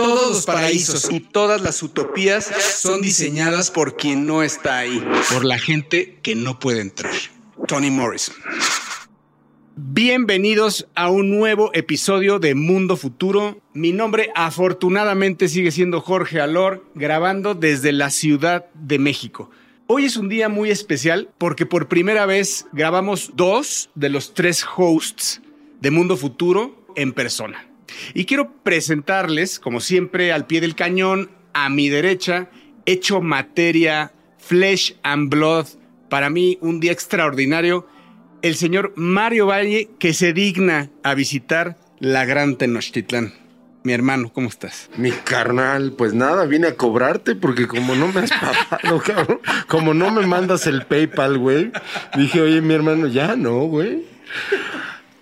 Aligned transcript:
Todos 0.00 0.30
los 0.30 0.46
paraísos 0.46 1.12
y 1.12 1.20
todas 1.20 1.60
las 1.60 1.82
utopías 1.82 2.46
son 2.46 3.02
diseñadas 3.02 3.70
por 3.70 3.98
quien 3.98 4.26
no 4.26 4.42
está 4.42 4.78
ahí, 4.78 5.04
por 5.30 5.44
la 5.44 5.58
gente 5.58 6.16
que 6.22 6.34
no 6.34 6.58
puede 6.58 6.80
entrar. 6.80 7.12
Tony 7.68 7.90
Morrison. 7.90 8.34
Bienvenidos 9.76 10.88
a 10.94 11.10
un 11.10 11.28
nuevo 11.28 11.70
episodio 11.74 12.38
de 12.38 12.54
Mundo 12.54 12.96
Futuro. 12.96 13.60
Mi 13.74 13.92
nombre 13.92 14.30
afortunadamente 14.34 15.48
sigue 15.48 15.70
siendo 15.70 16.00
Jorge 16.00 16.40
Alor, 16.40 16.82
grabando 16.94 17.54
desde 17.54 17.92
la 17.92 18.08
Ciudad 18.08 18.70
de 18.72 18.98
México. 18.98 19.50
Hoy 19.86 20.06
es 20.06 20.16
un 20.16 20.30
día 20.30 20.48
muy 20.48 20.70
especial 20.70 21.28
porque 21.36 21.66
por 21.66 21.88
primera 21.88 22.24
vez 22.24 22.64
grabamos 22.72 23.32
dos 23.34 23.90
de 23.94 24.08
los 24.08 24.32
tres 24.32 24.64
hosts 24.78 25.42
de 25.82 25.90
Mundo 25.90 26.16
Futuro 26.16 26.86
en 26.96 27.12
persona. 27.12 27.69
Y 28.14 28.24
quiero 28.24 28.52
presentarles, 28.62 29.58
como 29.58 29.80
siempre, 29.80 30.32
al 30.32 30.46
pie 30.46 30.60
del 30.60 30.74
cañón, 30.74 31.30
a 31.52 31.68
mi 31.68 31.88
derecha, 31.88 32.50
hecho 32.86 33.20
materia, 33.20 34.12
flesh 34.38 34.96
and 35.02 35.30
blood, 35.30 35.66
para 36.08 36.30
mí 36.30 36.58
un 36.60 36.80
día 36.80 36.92
extraordinario, 36.92 37.86
el 38.42 38.56
señor 38.56 38.92
Mario 38.96 39.46
Valle, 39.46 39.90
que 39.98 40.12
se 40.14 40.32
digna 40.32 40.90
a 41.02 41.14
visitar 41.14 41.76
la 41.98 42.24
Gran 42.24 42.56
Tenochtitlán. 42.56 43.34
Mi 43.82 43.94
hermano, 43.94 44.30
¿cómo 44.32 44.48
estás? 44.48 44.90
Mi 44.96 45.10
carnal, 45.10 45.92
pues 45.96 46.12
nada, 46.12 46.44
vine 46.44 46.66
a 46.66 46.76
cobrarte 46.76 47.34
porque 47.34 47.66
como 47.66 47.94
no 47.94 48.08
me 48.08 48.20
has 48.20 48.30
pagado, 48.30 49.40
como 49.68 49.94
no 49.94 50.10
me 50.10 50.26
mandas 50.26 50.66
el 50.66 50.84
PayPal, 50.84 51.38
güey, 51.38 51.72
dije, 52.16 52.42
oye, 52.42 52.60
mi 52.60 52.74
hermano, 52.74 53.06
ya 53.06 53.36
no, 53.36 53.60
güey. 53.60 54.04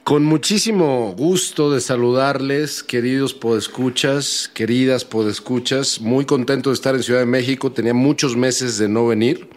Con 0.09 0.25
muchísimo 0.25 1.15
gusto 1.19 1.71
de 1.71 1.83
saludarles, 1.83 2.83
queridos 2.83 3.35
podescuchas, 3.35 4.51
queridas 4.55 5.05
podescuchas. 5.05 6.01
Muy 6.01 6.25
contento 6.25 6.71
de 6.71 6.75
estar 6.75 6.95
en 6.95 7.03
Ciudad 7.03 7.21
de 7.21 7.27
México. 7.27 7.73
Tenía 7.73 7.93
muchos 7.93 8.35
meses 8.35 8.79
de 8.79 8.89
no 8.89 9.07
venir 9.07 9.51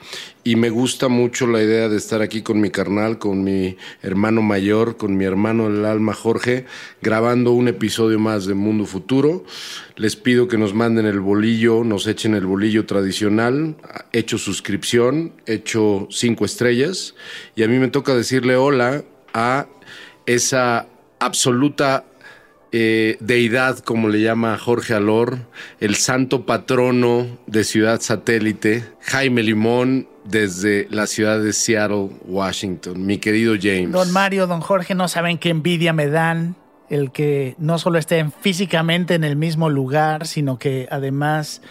y 0.44 0.58
me 0.58 0.70
gusta 0.70 1.08
mucho 1.08 1.48
la 1.48 1.64
idea 1.64 1.88
de 1.88 1.96
estar 1.96 2.22
aquí 2.22 2.42
con 2.42 2.60
mi 2.60 2.70
carnal, 2.70 3.18
con 3.18 3.46
mi 3.46 3.78
hermano 4.02 4.42
mayor, 4.42 4.98
con 4.98 5.16
mi 5.16 5.24
hermano 5.24 5.70
del 5.70 5.86
alma 5.86 6.14
Jorge, 6.14 6.66
grabando 7.02 7.54
un 7.54 7.70
episodio 7.70 8.20
más 8.20 8.46
de 8.46 8.54
Mundo 8.54 8.86
Futuro. 8.86 9.46
Les 9.96 10.18
pido 10.18 10.50
que 10.50 10.58
nos 10.58 10.74
manden 10.74 11.06
el 11.06 11.22
bolillo, 11.22 11.86
nos 11.86 12.08
echen 12.08 12.36
el 12.36 12.46
bolillo 12.46 12.86
tradicional, 12.86 13.78
hecho 14.12 14.38
suscripción, 14.38 15.32
hecho 15.46 16.10
cinco 16.12 16.44
estrellas. 16.44 17.16
Y 17.56 17.64
a 17.64 17.70
mí 17.70 17.80
me 17.80 17.88
toca 17.88 18.14
decirle 18.14 18.58
hola 18.58 19.06
a 19.34 19.68
esa 20.26 20.88
absoluta 21.20 22.06
eh, 22.72 23.18
deidad, 23.20 23.80
como 23.80 24.08
le 24.08 24.22
llama 24.22 24.58
Jorge 24.58 24.94
Alor, 24.94 25.40
el 25.80 25.96
santo 25.96 26.46
patrono 26.46 27.28
de 27.46 27.64
Ciudad 27.64 28.00
Satélite, 28.00 28.86
Jaime 29.02 29.44
Limón, 29.44 30.08
desde 30.24 30.88
la 30.90 31.08
ciudad 31.08 31.42
de 31.42 31.52
Seattle, 31.52 32.10
Washington. 32.26 33.06
Mi 33.06 33.18
querido 33.18 33.56
James. 33.62 33.92
Don 33.92 34.12
Mario, 34.12 34.48
don 34.48 34.62
Jorge, 34.62 34.96
no 34.96 35.08
saben 35.08 35.38
qué 35.38 35.50
envidia 35.50 35.94
me 35.94 36.08
dan 36.08 36.56
el 36.90 37.12
que 37.12 37.56
no 37.58 37.78
solo 37.78 37.98
estén 37.98 38.32
físicamente 38.32 39.16
en 39.16 39.24
el 39.24 39.36
mismo 39.36 39.70
lugar, 39.70 40.28
sino 40.28 40.60
que 40.60 40.88
además 40.92 41.62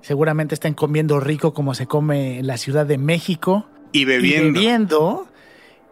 seguramente 0.00 0.54
estén 0.54 0.74
comiendo 0.74 1.20
rico 1.20 1.52
como 1.52 1.74
se 1.74 1.86
come 1.86 2.38
en 2.38 2.46
la 2.46 2.56
Ciudad 2.58 2.86
de 2.86 2.96
México. 2.98 3.66
Y 3.92 4.04
bebiendo. 4.04 4.48
Y 4.48 4.52
bebiendo 4.52 5.28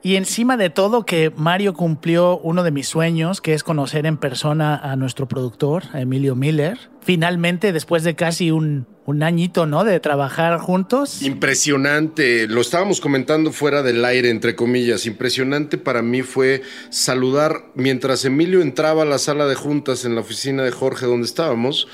y 0.03 0.17
encima 0.17 0.57
de 0.57 0.71
todo 0.71 1.05
que 1.05 1.33
Mario 1.37 1.75
cumplió 1.75 2.39
uno 2.39 2.63
de 2.63 2.71
mis 2.71 2.87
sueños, 2.87 3.41
que 3.41 3.55
es 3.55 3.65
conocer 3.65 4.07
en 4.07 4.19
persona 4.19 4.77
a 4.77 4.95
nuestro 4.97 5.27
productor, 5.27 5.85
Emilio 5.95 6.37
Miller. 6.37 6.79
Finalmente, 7.01 7.73
después 7.73 8.05
de 8.05 8.15
casi 8.15 8.51
un, 8.51 8.87
un 9.05 9.23
añito, 9.23 9.67
¿no? 9.67 9.85
De 9.85 9.99
trabajar 10.01 10.59
juntos. 10.59 11.23
Impresionante. 11.23 12.47
Lo 12.47 12.61
estábamos 12.61 13.01
comentando 13.01 13.53
fuera 13.53 13.83
del 13.83 14.05
aire, 14.05 14.31
entre 14.31 14.55
comillas. 14.55 15.07
Impresionante 15.07 15.79
para 15.79 16.03
mí 16.03 16.23
fue 16.23 16.63
saludar 16.91 17.65
mientras 17.75 18.25
Emilio 18.25 18.61
entraba 18.61 19.03
a 19.03 19.07
la 19.07 19.19
sala 19.19 19.47
de 19.47 19.55
juntas 19.55 20.05
en 20.05 20.15
la 20.15 20.21
oficina 20.21 20.63
de 20.63 20.71
Jorge 20.71 21.07
donde 21.07 21.27
estábamos. 21.27 21.89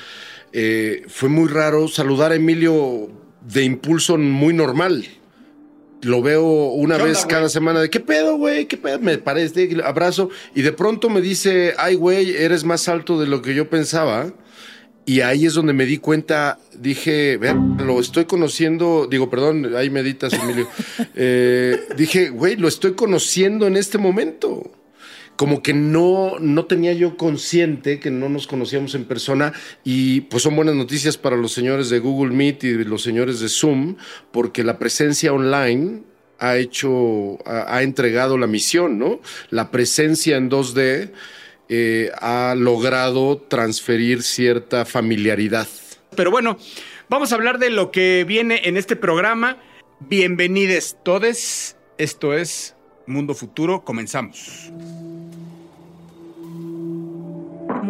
Eh, 0.51 1.03
fue 1.07 1.29
muy 1.29 1.47
raro 1.47 1.87
saludar 1.87 2.31
a 2.31 2.35
Emilio 2.35 3.09
de 3.41 3.63
impulso 3.63 4.17
muy 4.17 4.53
normal 4.53 5.05
lo 6.03 6.21
veo 6.21 6.43
una 6.45 6.97
vez 6.97 7.25
cada 7.25 7.49
semana 7.49 7.81
de 7.81 7.89
qué 7.89 7.99
pedo, 7.99 8.37
güey, 8.37 8.65
qué 8.65 8.77
pedo, 8.77 8.99
me 8.99 9.17
parece, 9.17 9.69
abrazo, 9.83 10.29
y 10.55 10.61
de 10.61 10.71
pronto 10.71 11.09
me 11.09 11.21
dice, 11.21 11.73
ay, 11.77 11.95
güey, 11.95 12.35
eres 12.35 12.63
más 12.63 12.87
alto 12.87 13.19
de 13.19 13.27
lo 13.27 13.41
que 13.41 13.55
yo 13.55 13.69
pensaba. 13.69 14.33
Y 15.05 15.19
ahí 15.19 15.45
es 15.45 15.53
donde 15.53 15.73
me 15.73 15.85
di 15.85 15.97
cuenta, 15.97 16.59
dije, 16.79 17.35
vean, 17.35 17.75
lo 17.85 17.99
estoy 17.99 18.23
conociendo, 18.23 19.05
digo, 19.09 19.29
perdón, 19.29 19.75
ahí 19.75 19.89
meditas, 19.89 20.33
Emilio. 20.33 20.67
Eh, 21.15 21.79
dije, 21.95 22.29
güey, 22.29 22.55
lo 22.55 22.67
estoy 22.67 22.93
conociendo 22.93 23.67
en 23.67 23.77
este 23.77 23.97
momento. 23.97 24.71
Como 25.35 25.63
que 25.63 25.73
no, 25.73 26.37
no 26.39 26.65
tenía 26.65 26.93
yo 26.93 27.17
consciente 27.17 27.99
que 27.99 28.11
no 28.11 28.29
nos 28.29 28.47
conocíamos 28.47 28.93
en 28.95 29.05
persona 29.05 29.53
y 29.83 30.21
pues 30.21 30.43
son 30.43 30.55
buenas 30.55 30.75
noticias 30.75 31.17
para 31.17 31.35
los 31.35 31.51
señores 31.51 31.89
de 31.89 31.99
Google 31.99 32.35
Meet 32.35 32.63
y 32.63 32.83
los 32.83 33.01
señores 33.01 33.39
de 33.39 33.49
Zoom 33.49 33.95
porque 34.31 34.63
la 34.63 34.77
presencia 34.77 35.33
online 35.33 36.03
ha 36.43 36.57
hecho, 36.57 37.39
ha, 37.45 37.81
entregado 37.83 38.37
la 38.37 38.47
misión, 38.47 38.99
¿no? 38.99 39.21
La 39.49 39.71
presencia 39.71 40.35
en 40.35 40.49
2D 40.49 41.11
eh, 41.69 42.11
ha 42.19 42.53
logrado 42.57 43.37
transferir 43.37 44.23
cierta 44.23 44.83
familiaridad. 44.83 45.67
Pero 46.15 46.31
bueno, 46.31 46.57
vamos 47.07 47.31
a 47.31 47.35
hablar 47.35 47.59
de 47.59 47.69
lo 47.69 47.91
que 47.91 48.25
viene 48.27 48.61
en 48.65 48.75
este 48.75 48.97
programa. 48.97 49.57
Bienvenidos 50.01 50.97
todos. 51.03 51.77
Esto 51.97 52.33
es 52.33 52.75
Mundo 53.07 53.33
Futuro. 53.35 53.85
Comenzamos. 53.85 54.71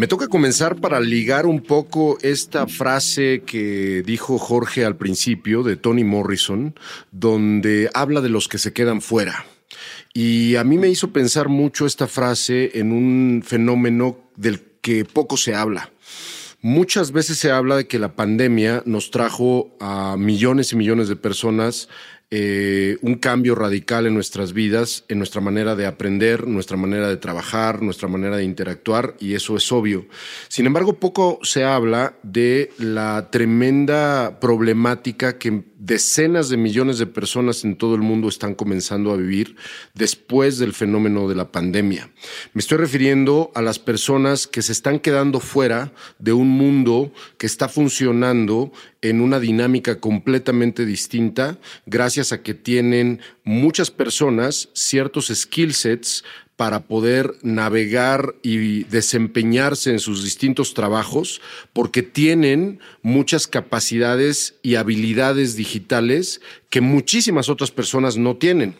Me 0.00 0.06
toca 0.06 0.28
comenzar 0.28 0.76
para 0.76 0.98
ligar 0.98 1.44
un 1.44 1.60
poco 1.60 2.16
esta 2.22 2.66
frase 2.66 3.42
que 3.44 4.02
dijo 4.02 4.38
Jorge 4.38 4.86
al 4.86 4.96
principio 4.96 5.62
de 5.62 5.76
Tony 5.76 6.04
Morrison, 6.04 6.74
donde 7.12 7.90
habla 7.92 8.22
de 8.22 8.30
los 8.30 8.48
que 8.48 8.56
se 8.56 8.72
quedan 8.72 9.02
fuera. 9.02 9.44
Y 10.14 10.56
a 10.56 10.64
mí 10.64 10.78
me 10.78 10.88
hizo 10.88 11.12
pensar 11.12 11.50
mucho 11.50 11.84
esta 11.84 12.06
frase 12.06 12.78
en 12.78 12.92
un 12.92 13.42
fenómeno 13.44 14.16
del 14.36 14.62
que 14.80 15.04
poco 15.04 15.36
se 15.36 15.54
habla. 15.54 15.92
Muchas 16.62 17.12
veces 17.12 17.36
se 17.36 17.50
habla 17.50 17.76
de 17.76 17.86
que 17.86 17.98
la 17.98 18.16
pandemia 18.16 18.82
nos 18.86 19.10
trajo 19.10 19.76
a 19.80 20.16
millones 20.18 20.72
y 20.72 20.76
millones 20.76 21.08
de 21.08 21.16
personas 21.16 21.90
eh, 22.32 22.96
un 23.02 23.16
cambio 23.16 23.56
radical 23.56 24.06
en 24.06 24.14
nuestras 24.14 24.52
vidas, 24.52 25.04
en 25.08 25.18
nuestra 25.18 25.40
manera 25.40 25.74
de 25.74 25.86
aprender, 25.86 26.46
nuestra 26.46 26.76
manera 26.76 27.08
de 27.08 27.16
trabajar, 27.16 27.82
nuestra 27.82 28.06
manera 28.06 28.36
de 28.36 28.44
interactuar, 28.44 29.16
y 29.18 29.34
eso 29.34 29.56
es 29.56 29.72
obvio. 29.72 30.06
Sin 30.48 30.66
embargo, 30.66 30.94
poco 30.94 31.40
se 31.42 31.64
habla 31.64 32.14
de 32.22 32.70
la 32.78 33.30
tremenda 33.30 34.38
problemática 34.40 35.38
que 35.38 35.64
decenas 35.80 36.50
de 36.50 36.58
millones 36.58 36.98
de 36.98 37.06
personas 37.06 37.64
en 37.64 37.74
todo 37.74 37.94
el 37.94 38.02
mundo 38.02 38.28
están 38.28 38.54
comenzando 38.54 39.12
a 39.12 39.16
vivir 39.16 39.56
después 39.94 40.58
del 40.58 40.74
fenómeno 40.74 41.26
de 41.26 41.34
la 41.34 41.50
pandemia. 41.50 42.10
Me 42.52 42.60
estoy 42.60 42.76
refiriendo 42.76 43.50
a 43.54 43.62
las 43.62 43.78
personas 43.78 44.46
que 44.46 44.60
se 44.60 44.72
están 44.72 44.98
quedando 44.98 45.40
fuera 45.40 45.92
de 46.18 46.34
un 46.34 46.48
mundo 46.48 47.12
que 47.38 47.46
está 47.46 47.66
funcionando 47.68 48.72
en 49.00 49.22
una 49.22 49.40
dinámica 49.40 50.00
completamente 50.00 50.84
distinta 50.84 51.58
gracias 51.86 52.32
a 52.32 52.42
que 52.42 52.52
tienen 52.52 53.20
muchas 53.42 53.90
personas 53.90 54.68
ciertos 54.74 55.28
skill 55.28 55.72
sets 55.72 56.24
para 56.60 56.80
poder 56.80 57.36
navegar 57.40 58.34
y 58.42 58.84
desempeñarse 58.84 59.92
en 59.92 59.98
sus 59.98 60.22
distintos 60.22 60.74
trabajos 60.74 61.40
porque 61.72 62.02
tienen 62.02 62.80
muchas 63.00 63.46
capacidades 63.46 64.56
y 64.62 64.74
habilidades 64.74 65.56
digitales 65.56 66.42
que 66.68 66.82
muchísimas 66.82 67.48
otras 67.48 67.70
personas 67.70 68.18
no 68.18 68.36
tienen. 68.36 68.76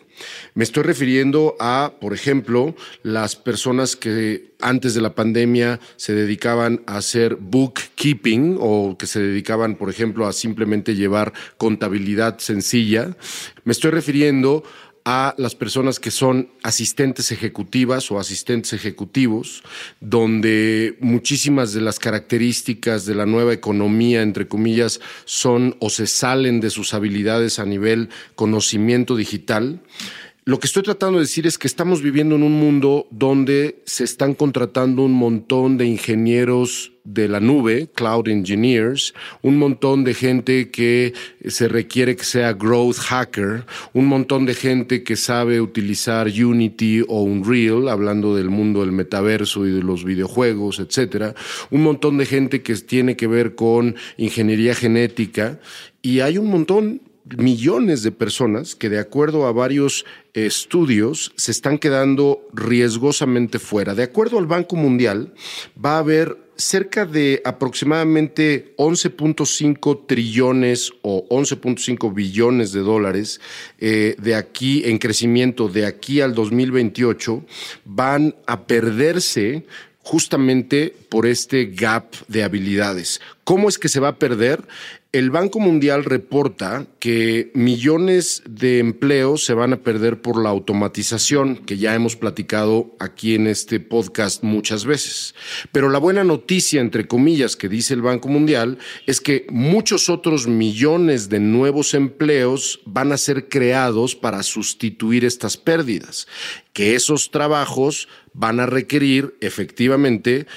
Me 0.53 0.63
estoy 0.63 0.83
refiriendo 0.83 1.55
a, 1.59 1.93
por 1.99 2.13
ejemplo, 2.13 2.75
las 3.01 3.35
personas 3.35 3.95
que 3.95 4.51
antes 4.59 4.93
de 4.93 5.01
la 5.01 5.15
pandemia 5.15 5.79
se 5.95 6.13
dedicaban 6.13 6.83
a 6.85 6.97
hacer 6.97 7.35
bookkeeping 7.35 8.57
o 8.59 8.95
que 8.95 9.07
se 9.07 9.21
dedicaban, 9.21 9.73
por 9.73 9.89
ejemplo, 9.89 10.27
a 10.27 10.33
simplemente 10.33 10.93
llevar 10.93 11.33
contabilidad 11.57 12.37
sencilla. 12.37 13.17
Me 13.63 13.71
estoy 13.71 13.89
refiriendo 13.89 14.63
a 15.05 15.33
las 15.37 15.55
personas 15.55 15.99
que 15.99 16.11
son 16.11 16.49
asistentes 16.63 17.31
ejecutivas 17.31 18.11
o 18.11 18.19
asistentes 18.19 18.73
ejecutivos, 18.73 19.63
donde 19.99 20.97
muchísimas 20.99 21.73
de 21.73 21.81
las 21.81 21.99
características 21.99 23.05
de 23.05 23.15
la 23.15 23.25
nueva 23.25 23.53
economía, 23.53 24.21
entre 24.21 24.47
comillas, 24.47 24.99
son 25.25 25.75
o 25.79 25.89
se 25.89 26.07
salen 26.07 26.61
de 26.61 26.69
sus 26.69 26.93
habilidades 26.93 27.59
a 27.59 27.65
nivel 27.65 28.09
conocimiento 28.35 29.15
digital. 29.15 29.81
Lo 30.51 30.59
que 30.59 30.67
estoy 30.67 30.83
tratando 30.83 31.17
de 31.17 31.23
decir 31.23 31.47
es 31.47 31.57
que 31.57 31.65
estamos 31.65 32.01
viviendo 32.01 32.35
en 32.35 32.43
un 32.43 32.51
mundo 32.51 33.07
donde 33.09 33.81
se 33.85 34.03
están 34.03 34.33
contratando 34.33 35.03
un 35.03 35.13
montón 35.13 35.77
de 35.77 35.85
ingenieros 35.85 36.91
de 37.05 37.29
la 37.29 37.39
nube, 37.39 37.87
cloud 37.95 38.27
engineers, 38.27 39.13
un 39.41 39.57
montón 39.57 40.03
de 40.03 40.13
gente 40.13 40.69
que 40.69 41.13
se 41.47 41.69
requiere 41.69 42.17
que 42.17 42.25
sea 42.25 42.51
growth 42.51 42.97
hacker, 42.97 43.65
un 43.93 44.07
montón 44.07 44.45
de 44.45 44.53
gente 44.53 45.03
que 45.03 45.15
sabe 45.15 45.61
utilizar 45.61 46.27
Unity 46.27 47.05
o 47.07 47.23
Unreal, 47.23 47.87
hablando 47.87 48.35
del 48.35 48.49
mundo 48.49 48.81
del 48.81 48.91
metaverso 48.91 49.65
y 49.65 49.71
de 49.71 49.83
los 49.83 50.03
videojuegos, 50.03 50.81
etcétera, 50.81 51.33
un 51.69 51.81
montón 51.81 52.17
de 52.17 52.25
gente 52.25 52.61
que 52.61 52.75
tiene 52.75 53.15
que 53.15 53.27
ver 53.27 53.55
con 53.55 53.95
ingeniería 54.17 54.75
genética. 54.75 55.61
Y 56.01 56.19
hay 56.19 56.37
un 56.37 56.49
montón 56.49 56.99
millones 57.25 58.03
de 58.03 58.11
personas 58.11 58.75
que 58.75 58.89
de 58.89 58.99
acuerdo 58.99 59.45
a 59.45 59.51
varios 59.51 60.05
estudios 60.33 61.33
se 61.35 61.51
están 61.51 61.77
quedando 61.77 62.47
riesgosamente 62.53 63.59
fuera. 63.59 63.95
De 63.95 64.03
acuerdo 64.03 64.39
al 64.39 64.47
Banco 64.47 64.75
Mundial, 64.75 65.33
va 65.83 65.95
a 65.95 65.99
haber 65.99 66.37
cerca 66.55 67.05
de 67.05 67.41
aproximadamente 67.43 68.75
11.5 68.77 70.05
trillones 70.05 70.91
o 71.01 71.27
11.5 71.29 72.13
billones 72.13 72.71
de 72.71 72.81
dólares 72.81 73.41
eh, 73.79 74.15
de 74.19 74.35
aquí 74.35 74.83
en 74.85 74.99
crecimiento 74.99 75.67
de 75.67 75.85
aquí 75.85 76.21
al 76.21 76.35
2028 76.35 77.43
van 77.85 78.35
a 78.45 78.67
perderse 78.67 79.65
justamente 80.03 80.93
por 81.09 81.25
este 81.25 81.65
gap 81.65 82.13
de 82.27 82.43
habilidades. 82.43 83.21
¿Cómo 83.43 83.69
es 83.69 83.77
que 83.77 83.89
se 83.89 83.99
va 83.99 84.09
a 84.09 84.19
perder? 84.19 84.63
El 85.13 85.29
Banco 85.29 85.59
Mundial 85.59 86.05
reporta 86.05 86.87
que 86.99 87.51
millones 87.53 88.43
de 88.49 88.79
empleos 88.79 89.43
se 89.43 89.53
van 89.53 89.73
a 89.73 89.83
perder 89.83 90.21
por 90.21 90.41
la 90.41 90.47
automatización, 90.47 91.57
que 91.65 91.77
ya 91.77 91.93
hemos 91.93 92.15
platicado 92.15 92.95
aquí 92.97 93.35
en 93.35 93.47
este 93.47 93.81
podcast 93.81 94.41
muchas 94.41 94.85
veces. 94.85 95.35
Pero 95.73 95.89
la 95.89 95.99
buena 95.99 96.23
noticia, 96.23 96.79
entre 96.79 97.09
comillas, 97.09 97.57
que 97.57 97.67
dice 97.67 97.93
el 97.93 98.01
Banco 98.01 98.29
Mundial, 98.29 98.77
es 99.05 99.19
que 99.19 99.47
muchos 99.49 100.07
otros 100.07 100.47
millones 100.47 101.27
de 101.27 101.41
nuevos 101.41 101.93
empleos 101.93 102.79
van 102.85 103.11
a 103.11 103.17
ser 103.17 103.49
creados 103.49 104.15
para 104.15 104.43
sustituir 104.43 105.25
estas 105.25 105.57
pérdidas, 105.57 106.25
que 106.71 106.95
esos 106.95 107.31
trabajos 107.31 108.07
van 108.31 108.61
a 108.61 108.65
requerir 108.65 109.35
efectivamente 109.41 110.47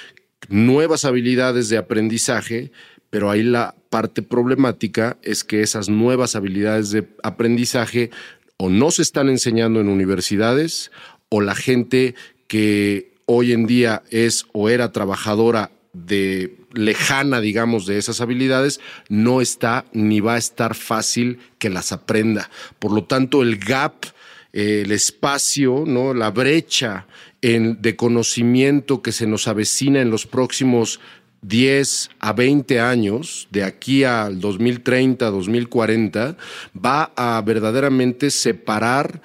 nuevas 0.48 1.04
habilidades 1.04 1.68
de 1.68 1.78
aprendizaje, 1.78 2.70
pero 3.14 3.30
ahí 3.30 3.44
la 3.44 3.76
parte 3.90 4.22
problemática 4.22 5.18
es 5.22 5.44
que 5.44 5.62
esas 5.62 5.88
nuevas 5.88 6.34
habilidades 6.34 6.90
de 6.90 7.06
aprendizaje 7.22 8.10
o 8.56 8.70
no 8.70 8.90
se 8.90 9.02
están 9.02 9.28
enseñando 9.28 9.80
en 9.80 9.88
universidades 9.88 10.90
o 11.28 11.40
la 11.40 11.54
gente 11.54 12.16
que 12.48 13.12
hoy 13.26 13.52
en 13.52 13.66
día 13.66 14.02
es 14.10 14.46
o 14.52 14.68
era 14.68 14.90
trabajadora 14.90 15.70
de 15.92 16.56
lejana, 16.72 17.40
digamos, 17.40 17.86
de 17.86 17.98
esas 17.98 18.20
habilidades, 18.20 18.80
no 19.08 19.40
está 19.40 19.84
ni 19.92 20.18
va 20.18 20.34
a 20.34 20.38
estar 20.38 20.74
fácil 20.74 21.38
que 21.58 21.70
las 21.70 21.92
aprenda. 21.92 22.50
Por 22.80 22.90
lo 22.90 23.04
tanto, 23.04 23.42
el 23.42 23.58
gap, 23.58 24.06
el 24.52 24.90
espacio, 24.90 25.84
¿no? 25.86 26.14
la 26.14 26.32
brecha 26.32 27.06
en, 27.42 27.80
de 27.80 27.94
conocimiento 27.94 29.02
que 29.02 29.12
se 29.12 29.28
nos 29.28 29.46
avecina 29.46 30.00
en 30.00 30.10
los 30.10 30.26
próximos 30.26 30.98
10 31.46 32.10
a 32.20 32.32
20 32.32 32.80
años, 32.80 33.48
de 33.50 33.64
aquí 33.64 34.04
al 34.04 34.40
2030, 34.40 35.30
2040, 35.30 36.36
va 36.74 37.12
a 37.16 37.42
verdaderamente 37.44 38.30
separar 38.30 39.20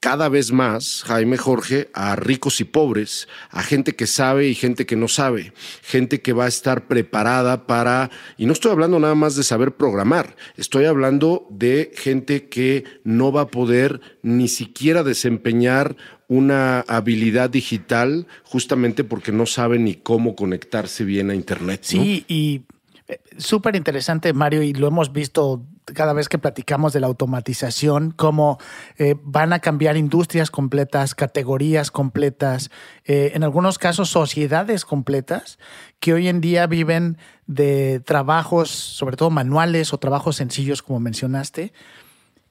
cada 0.00 0.28
vez 0.28 0.52
más, 0.52 1.02
Jaime 1.06 1.36
Jorge, 1.36 1.90
a 1.92 2.14
ricos 2.14 2.60
y 2.60 2.64
pobres, 2.64 3.26
a 3.50 3.64
gente 3.64 3.96
que 3.96 4.06
sabe 4.06 4.46
y 4.46 4.54
gente 4.54 4.86
que 4.86 4.94
no 4.94 5.08
sabe, 5.08 5.52
gente 5.82 6.22
que 6.22 6.32
va 6.32 6.44
a 6.44 6.48
estar 6.48 6.86
preparada 6.86 7.66
para, 7.66 8.10
y 8.36 8.46
no 8.46 8.52
estoy 8.52 8.70
hablando 8.70 9.00
nada 9.00 9.16
más 9.16 9.34
de 9.34 9.42
saber 9.42 9.72
programar, 9.72 10.36
estoy 10.56 10.84
hablando 10.84 11.48
de 11.50 11.90
gente 11.96 12.48
que 12.48 12.84
no 13.02 13.32
va 13.32 13.42
a 13.42 13.48
poder 13.48 14.00
ni 14.22 14.46
siquiera 14.46 15.02
desempeñar 15.02 15.96
una 16.28 16.80
habilidad 16.80 17.50
digital 17.50 18.26
justamente 18.44 19.02
porque 19.02 19.32
no 19.32 19.46
sabe 19.46 19.78
ni 19.78 19.94
cómo 19.94 20.36
conectarse 20.36 21.04
bien 21.04 21.30
a 21.30 21.34
Internet. 21.34 21.80
Sí, 21.82 22.24
y 22.28 22.62
eh, 23.08 23.18
súper 23.38 23.74
interesante, 23.74 24.32
Mario, 24.34 24.62
y 24.62 24.74
lo 24.74 24.86
hemos 24.86 25.12
visto 25.12 25.64
cada 25.94 26.12
vez 26.12 26.28
que 26.28 26.36
platicamos 26.36 26.92
de 26.92 27.00
la 27.00 27.06
automatización, 27.06 28.10
cómo 28.10 28.58
eh, 28.98 29.14
van 29.22 29.54
a 29.54 29.60
cambiar 29.60 29.96
industrias 29.96 30.50
completas, 30.50 31.14
categorías 31.14 31.90
completas, 31.90 32.70
eh, 33.06 33.32
en 33.34 33.42
algunos 33.42 33.78
casos 33.78 34.10
sociedades 34.10 34.84
completas, 34.84 35.58
que 35.98 36.12
hoy 36.12 36.28
en 36.28 36.42
día 36.42 36.66
viven 36.66 37.16
de 37.46 38.00
trabajos, 38.00 38.68
sobre 38.68 39.16
todo 39.16 39.30
manuales 39.30 39.94
o 39.94 39.98
trabajos 39.98 40.36
sencillos, 40.36 40.82
como 40.82 41.00
mencionaste. 41.00 41.72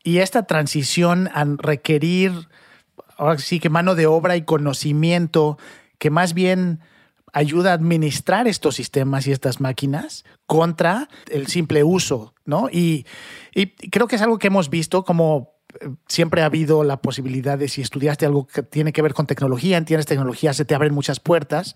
Y 0.04 0.18
esta 0.20 0.48
transición 0.48 1.30
a 1.34 1.46
requerir 1.46 2.48
ahora 3.18 3.38
sí 3.38 3.60
que 3.60 3.70
mano 3.70 3.96
de 3.96 4.08
obra 4.08 4.36
y 4.36 4.44
conocimiento 4.44 5.58
que 5.98 6.10
más 6.10 6.34
bien 6.34 6.80
ayuda 7.34 7.72
a 7.72 7.74
administrar 7.74 8.48
estos 8.48 8.76
sistemas 8.76 9.28
y 9.28 9.32
estas 9.32 9.60
máquinas 9.60 10.26
contra 10.46 11.10
el 11.30 11.48
simple 11.48 11.84
uso, 11.84 12.34
¿no? 12.46 12.70
Y, 12.72 13.06
y 13.54 13.68
creo 13.90 14.08
que 14.08 14.16
es 14.16 14.22
algo 14.22 14.40
que 14.40 14.48
hemos 14.48 14.70
visto 14.70 15.04
como 15.04 15.52
eh, 15.82 15.90
siempre 16.08 16.42
ha 16.42 16.46
habido 16.46 16.84
la 16.84 17.02
posibilidad 17.02 17.58
de 17.58 17.68
si 17.68 17.82
estudiaste 17.82 18.26
algo 18.26 18.48
que 18.48 18.64
tiene 18.64 18.94
que 18.94 19.02
ver 19.02 19.14
con 19.14 19.28
tecnología, 19.28 19.78
entiendes 19.78 20.06
tecnología, 20.06 20.54
se 20.54 20.66
te 20.66 20.74
abren 20.74 20.94
muchas 20.94 21.20
puertas 21.20 21.76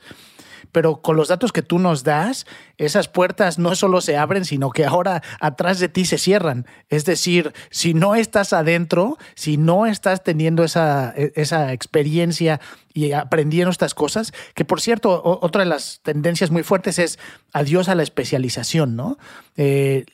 pero 0.72 1.01
con 1.01 1.15
los 1.15 1.27
datos 1.27 1.51
que 1.51 1.62
tú 1.62 1.80
nos 1.80 2.03
das, 2.03 2.46
esas 2.77 3.08
puertas 3.08 3.60
no 3.60 3.75
solo 3.75 4.01
se 4.01 4.18
abren, 4.18 4.46
sino 4.46 4.72
que 4.72 4.86
ahora 4.86 5.22
atrás 5.39 5.80
de 5.80 5.89
ti 5.89 6.06
se 6.06 6.18
cierran. 6.18 6.65
Es 6.89 7.06
decir, 7.06 7.53
si 7.70 7.94
no 7.94 8.15
estás 8.15 8.53
adentro, 8.53 9.18
si 9.36 9.58
no 9.58 9.86
estás 9.86 10.24
teniendo 10.24 10.63
esa, 10.63 11.13
e, 11.15 11.32
esa 11.36 11.74
experiencia 11.74 12.60
y 12.94 13.13
aprendiendo 13.13 13.72
estas 13.72 13.94
cosas, 13.94 14.34
que 14.53 14.65
por 14.65 14.82
cierto, 14.82 15.22
otra 15.24 15.63
de 15.63 15.70
las 15.70 16.01
tendencias 16.03 16.51
muy 16.51 16.63
fuertes 16.63 17.00
es 17.00 17.20
adiós 17.53 17.89
a 17.89 17.96
la 17.96 18.03
especialización, 18.03 18.96
¿no? 18.96 19.17
Eh, 19.58 20.05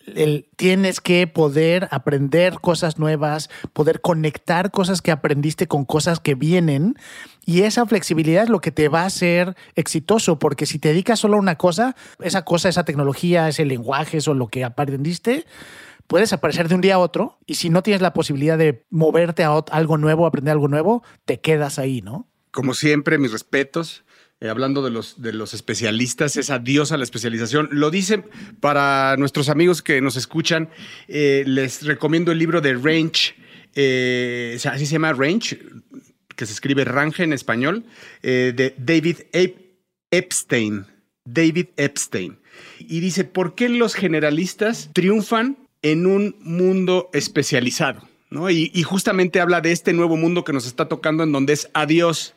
tienes 0.56 1.01
que 1.01 1.27
poder 1.27 1.88
aprender 1.91 2.60
cosas 2.60 2.98
nuevas, 2.98 3.50
poder 3.74 4.01
conectar 4.01 4.72
cosas 4.72 5.01
que 5.01 5.12
aprendiste 5.12 5.67
con 5.67 5.86
cosas 5.86 6.20
que 6.20 6.36
vienen 6.36 6.96
y 7.46 7.62
esa 7.62 7.86
flexibilidad 7.86 8.44
es 8.44 8.50
lo 8.50 8.60
que 8.60 8.72
te 8.72 8.89
va 8.89 9.03
a 9.03 9.06
hacer 9.06 9.56
exitoso, 9.75 10.39
porque 10.39 10.65
si 10.65 10.79
te 10.79 10.89
dedicas 10.89 11.20
solo 11.20 11.38
a 11.38 11.39
una 11.39 11.56
cosa, 11.56 11.96
esa 12.22 12.44
cosa, 12.44 12.70
esa 12.70 12.84
tecnología, 12.84 13.48
ese 13.48 13.65
lenguaje, 13.65 14.17
eso 14.17 14.34
lo 14.34 14.48
que 14.48 14.63
aprendiste, 14.63 15.46
puedes 16.08 16.34
aparecer 16.34 16.67
de 16.67 16.75
un 16.75 16.82
día 16.82 16.96
a 16.96 17.00
otro 17.00 17.38
y 17.46 17.56
si 17.56 17.70
no 17.70 17.84
tienes 17.84 18.01
la 18.01 18.13
posibilidad 18.13 18.58
de 18.58 18.86
moverte 18.89 19.44
a 19.44 19.56
algo 19.72 19.98
nuevo, 19.98 20.25
aprender 20.25 20.53
algo 20.53 20.67
nuevo, 20.67 21.03
te 21.25 21.39
quedas 21.39 21.79
ahí, 21.79 22.01
¿no? 22.01 22.27
Como 22.51 22.74
siempre, 22.74 23.17
mis 23.17 23.32
respetos. 23.32 24.03
Eh, 24.39 24.50
hablando 24.50 24.84
de 24.84 24.91
los, 24.91 25.20
de 25.22 25.34
los 25.34 25.56
especialistas, 25.56 26.38
es 26.38 26.51
adiós 26.51 26.91
a 26.91 26.98
la 26.98 27.03
especialización. 27.03 27.70
Lo 27.72 27.89
dicen 27.89 28.25
para 28.60 29.15
nuestros 29.17 29.50
amigos 29.50 29.82
que 29.82 30.00
nos 30.00 30.15
escuchan, 30.15 30.70
eh, 31.08 31.44
les 31.48 31.84
recomiendo 31.84 32.32
el 32.32 32.38
libro 32.38 32.62
de 32.62 32.75
Range, 32.75 33.34
eh, 33.74 34.60
así 34.65 34.86
se 34.86 34.94
llama 34.94 35.13
Range, 35.13 35.60
que 36.36 36.46
se 36.46 36.53
escribe 36.53 36.86
Range 36.86 37.24
en 37.24 37.34
español, 37.34 37.84
de 38.22 38.75
David 38.77 39.17
Epstein. 40.12 40.86
David 41.25 41.67
Epstein. 41.77 42.38
Y 42.79 43.00
dice, 43.00 43.24
¿por 43.24 43.56
qué 43.56 43.70
los 43.70 43.96
generalistas 43.96 44.89
triunfan 44.94 45.58
en 45.82 46.06
un 46.06 46.36
mundo 46.41 47.10
especializado? 47.13 48.08
¿No? 48.29 48.50
Y, 48.50 48.84
justamente 48.84 49.39
habla 49.39 49.62
de 49.62 49.72
este 49.72 49.94
nuevo 49.94 50.17
mundo 50.17 50.44
que 50.44 50.51
nos 50.51 50.67
está 50.67 50.89
tocando 50.89 51.24
en 51.24 51.32
donde 51.32 51.53
es 51.53 51.70
adiós 51.74 52.36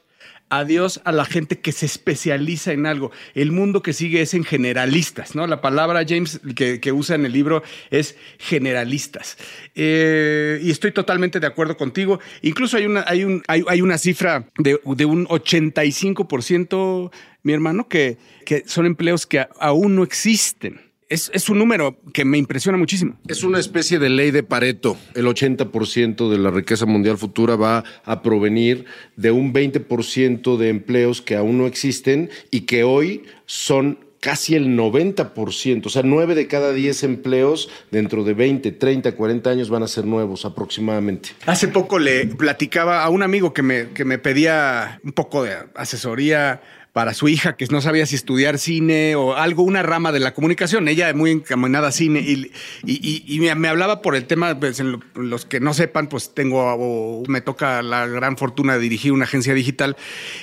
adiós 0.50 1.00
a 1.04 1.12
la 1.12 1.24
gente 1.24 1.58
que 1.58 1.72
se 1.72 1.86
especializa 1.86 2.72
en 2.72 2.84
algo. 2.84 3.10
El 3.34 3.52
mundo 3.52 3.82
que 3.82 3.92
sigue 3.92 4.20
es 4.20 4.34
en 4.34 4.44
generalistas, 4.44 5.34
¿no? 5.34 5.46
La 5.46 5.60
palabra, 5.60 6.04
James, 6.06 6.40
que, 6.54 6.92
usa 6.92 7.14
en 7.14 7.24
el 7.24 7.32
libro 7.32 7.62
es 7.90 8.16
generalistas. 8.38 9.38
Eh, 9.74 10.60
y 10.62 10.70
estoy 10.70 10.92
totalmente 10.92 11.40
de 11.40 11.46
acuerdo 11.46 11.76
contigo. 11.76 12.20
Incluso 12.42 12.76
hay 12.76 12.86
una, 12.86 13.04
hay 13.06 13.24
un, 13.24 13.42
hay, 13.46 13.80
una 13.80 13.96
cifra 13.96 14.46
de, 14.58 14.78
de 14.84 15.04
un 15.04 15.26
85%, 15.28 17.10
mi 17.42 17.52
hermano, 17.52 17.88
que, 17.88 18.18
que 18.44 18.64
son 18.66 18.86
empleos 18.86 19.26
que 19.26 19.46
aún 19.58 19.96
no 19.96 20.02
existen 20.02 20.89
es, 21.10 21.48
un 21.48 21.58
número 21.58 21.98
que 22.12 22.24
me 22.24 22.38
impresiona 22.38 22.78
muchísimo. 22.78 23.18
Es 23.26 23.42
una 23.42 23.58
especie 23.58 23.98
de 23.98 24.08
ley 24.08 24.30
de 24.30 24.44
Pareto. 24.44 24.96
El 25.14 25.26
80% 25.26 26.30
de 26.30 26.38
la 26.38 26.50
riqueza 26.50 26.86
mundial 26.86 27.18
futura 27.18 27.56
va 27.56 27.84
a 28.04 28.22
provenir 28.22 28.84
de 29.16 29.32
un 29.32 29.52
20% 29.52 30.56
de 30.56 30.68
empleos 30.68 31.20
que 31.20 31.34
aún 31.34 31.58
no 31.58 31.66
existen 31.66 32.30
y 32.50 32.62
que 32.62 32.84
hoy 32.84 33.24
son 33.46 33.98
casi 34.20 34.54
el 34.54 34.76
90%, 34.76 35.86
o 35.86 35.88
sea, 35.88 36.02
9 36.04 36.34
de 36.34 36.46
cada 36.46 36.72
10 36.72 37.04
empleos 37.04 37.70
dentro 37.90 38.22
de 38.22 38.34
20, 38.34 38.70
30, 38.70 39.12
40 39.12 39.50
años 39.50 39.70
van 39.70 39.82
a 39.82 39.88
ser 39.88 40.04
nuevos 40.04 40.44
aproximadamente. 40.44 41.30
Hace 41.46 41.68
poco 41.68 41.98
le 41.98 42.26
platicaba 42.26 43.02
a 43.02 43.08
un 43.08 43.22
amigo 43.22 43.54
que 43.54 43.62
me, 43.62 43.88
que 43.92 44.04
me 44.04 44.18
pedía 44.18 45.00
un 45.02 45.12
poco 45.12 45.42
de 45.42 45.56
asesoría 45.74 46.60
para 46.92 47.14
su 47.14 47.28
hija 47.28 47.56
que 47.56 47.66
no 47.66 47.80
sabía 47.80 48.04
si 48.06 48.16
estudiar 48.16 48.58
cine 48.58 49.14
o 49.14 49.34
algo, 49.36 49.62
una 49.62 49.82
rama 49.82 50.10
de 50.10 50.18
la 50.18 50.34
comunicación. 50.34 50.88
Ella 50.88 51.12
muy 51.14 51.30
encaminada 51.30 51.88
a 51.88 51.92
cine 51.92 52.20
y, 52.20 52.50
y, 52.84 53.40
me, 53.40 53.68
hablaba 53.68 54.02
por 54.02 54.16
el 54.16 54.26
tema, 54.26 54.58
pues, 54.58 54.82
los 55.14 55.44
que 55.46 55.60
no 55.60 55.72
sepan, 55.72 56.08
pues 56.08 56.34
tengo, 56.34 57.22
me 57.28 57.40
toca 57.40 57.82
la 57.82 58.06
gran 58.06 58.36
fortuna 58.36 58.74
de 58.74 58.80
dirigir 58.80 59.12
una 59.12 59.24
agencia 59.24 59.54
digital 59.54 59.96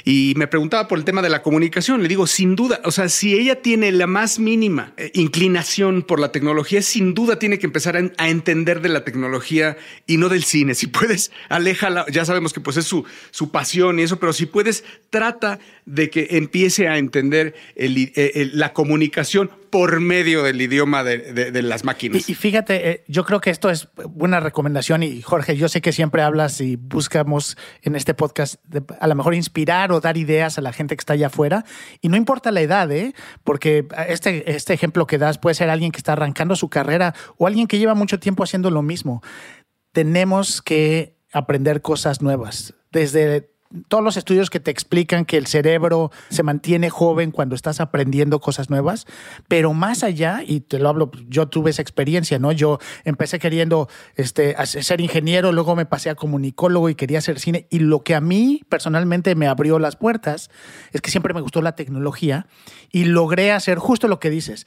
y 0.06 0.34
me 0.38 0.48
preguntaba 0.48 0.88
por 0.88 0.98
el 0.98 1.04
tema 1.04 1.22
de 1.22 1.30
la 1.30 1.42
comunicación. 1.42 2.01
Le 2.01 2.08
digo, 2.08 2.27
sin 2.27 2.56
duda, 2.56 2.80
o 2.86 2.92
sea, 2.92 3.10
si 3.10 3.34
ella 3.34 3.62
tiene 3.62 3.92
la 3.92 4.08
más 4.08 4.39
mínima 4.39 4.94
eh, 4.98 5.12
inclinación 5.16 6.01
por 6.01 6.20
la 6.20 6.32
tecnología, 6.32 6.82
sin 6.82 7.13
duda 7.13 7.39
tiene 7.39 7.60
que 7.60 7.66
empezar 7.66 7.98
a, 7.98 8.27
entender 8.27 8.82
de 8.82 8.89
la 8.89 9.04
tecnología 9.04 9.77
y 10.06 10.18
no 10.18 10.30
del 10.30 10.44
cine. 10.44 10.75
Si 10.75 10.88
puedes, 10.88 11.32
aléjala, 11.50 12.06
ya 12.12 12.24
sabemos 12.24 12.54
que 12.54 12.62
pues 12.62 12.77
es 12.77 12.86
su, 12.86 13.06
su 13.32 13.51
pasión 13.51 14.00
y 14.00 14.04
eso, 14.04 14.20
pero 14.20 14.34
si 14.34 14.46
puedes, 14.46 14.84
trata 15.10 15.60
de 15.86 16.10
que 16.10 16.37
empiece 16.38 16.88
a 16.88 16.98
entender 16.98 17.56
eh, 17.75 18.50
la 18.53 18.74
comunicación 18.74 19.50
por 19.70 20.00
medio 20.00 20.44
del 20.44 20.62
idioma 20.62 21.03
de, 21.03 21.62
las 21.62 21.84
máquinas. 21.84 22.29
Y, 22.29 22.36
fíjate, 22.36 22.89
eh, 22.89 23.03
yo 23.08 23.25
creo 23.25 23.41
que 23.41 23.50
esto 23.50 23.70
es 23.70 23.89
buena 24.10 24.39
recomendación 24.39 25.03
y 25.03 25.22
Jorge, 25.22 25.58
yo 25.58 25.67
sé 25.67 25.82
que 25.82 25.91
siempre 25.91 26.22
hablas 26.22 26.62
y 26.62 26.77
buscamos 26.77 27.58
en 27.82 27.96
este 27.96 28.13
podcast 28.13 28.56
a 29.00 29.08
lo 29.08 29.15
mejor 29.15 29.36
inspirar 29.36 29.91
o 29.91 30.00
dar 30.00 30.17
ideas 30.17 30.58
a 30.58 30.62
la 30.62 30.74
gente 30.74 30.96
que 30.96 31.01
está 31.01 31.13
allá 31.13 31.27
afuera 31.27 31.65
y 32.01 32.10
no 32.10 32.17
importa 32.17 32.51
la 32.51 32.62
edad, 32.62 32.91
¿eh? 32.91 33.13
porque 33.44 33.88
este, 34.08 34.51
este 34.56 34.74
ejemplo 34.74 35.06
que 35.08 35.17
das 35.17 35.38
puede 35.38 35.56
ser 35.56 35.70
alguien 35.70 35.91
que 35.91 35.98
está 35.98 36.13
arrancando 36.13 36.56
su 36.56 36.70
carrera 36.70 37.13
o 37.38 37.48
alguien 37.48 37.67
que 37.67 37.79
lleva 37.79 37.94
mucho 37.94 38.20
tiempo 38.20 38.44
haciendo 38.44 38.72
lo 38.72 38.82
mismo. 38.82 39.22
Tenemos 39.91 40.62
que 40.62 41.17
aprender 41.32 41.82
cosas 41.82 42.22
nuevas. 42.22 42.74
Desde 42.91 43.51
todos 43.88 44.03
los 44.03 44.17
estudios 44.17 44.50
que 44.50 44.59
te 44.59 44.71
explican 44.71 45.25
que 45.25 45.38
el 45.38 45.47
cerebro 45.47 46.12
se 46.29 46.43
mantiene 46.43 46.89
joven 46.89 47.31
cuando 47.31 47.55
estás 47.55 47.79
aprendiendo 47.79 48.39
cosas 48.39 48.69
nuevas, 48.69 49.05
pero 49.47 49.74
más 49.74 50.03
allá, 50.03 50.41
y 50.45 50.62
te 50.62 50.79
lo 50.79 50.89
hablo, 50.89 51.12
yo 51.27 51.47
tuve 51.47 51.71
esa 51.71 51.81
experiencia, 51.81 52.39
¿no? 52.39 52.51
Yo 52.51 52.79
empecé 53.03 53.39
queriendo 53.39 53.89
este, 54.15 54.55
ser 54.65 55.01
ingeniero, 55.01 55.51
luego 55.51 55.75
me 55.75 55.86
pasé 55.86 56.09
a 56.09 56.15
comunicólogo 56.15 56.89
y 56.89 56.95
quería 56.95 57.19
hacer 57.19 57.39
cine, 57.39 57.67
y 57.69 57.79
lo 57.79 58.03
que 58.03 58.15
a 58.15 58.21
mí 58.21 58.62
personalmente 58.69 59.36
me 59.36 59.47
abrió 59.47 59.79
las 59.79 59.95
puertas 59.95 60.50
es 60.91 61.01
que 61.01 61.12
siempre 61.12 61.33
me 61.33 61.41
gustó 61.41 61.62
la 61.62 61.75
tecnología 61.75 62.47
y 62.91 63.05
logré 63.05 63.51
hacer 63.51 63.77
justo 63.77 64.07
lo 64.07 64.19
que 64.19 64.29
dices. 64.29 64.65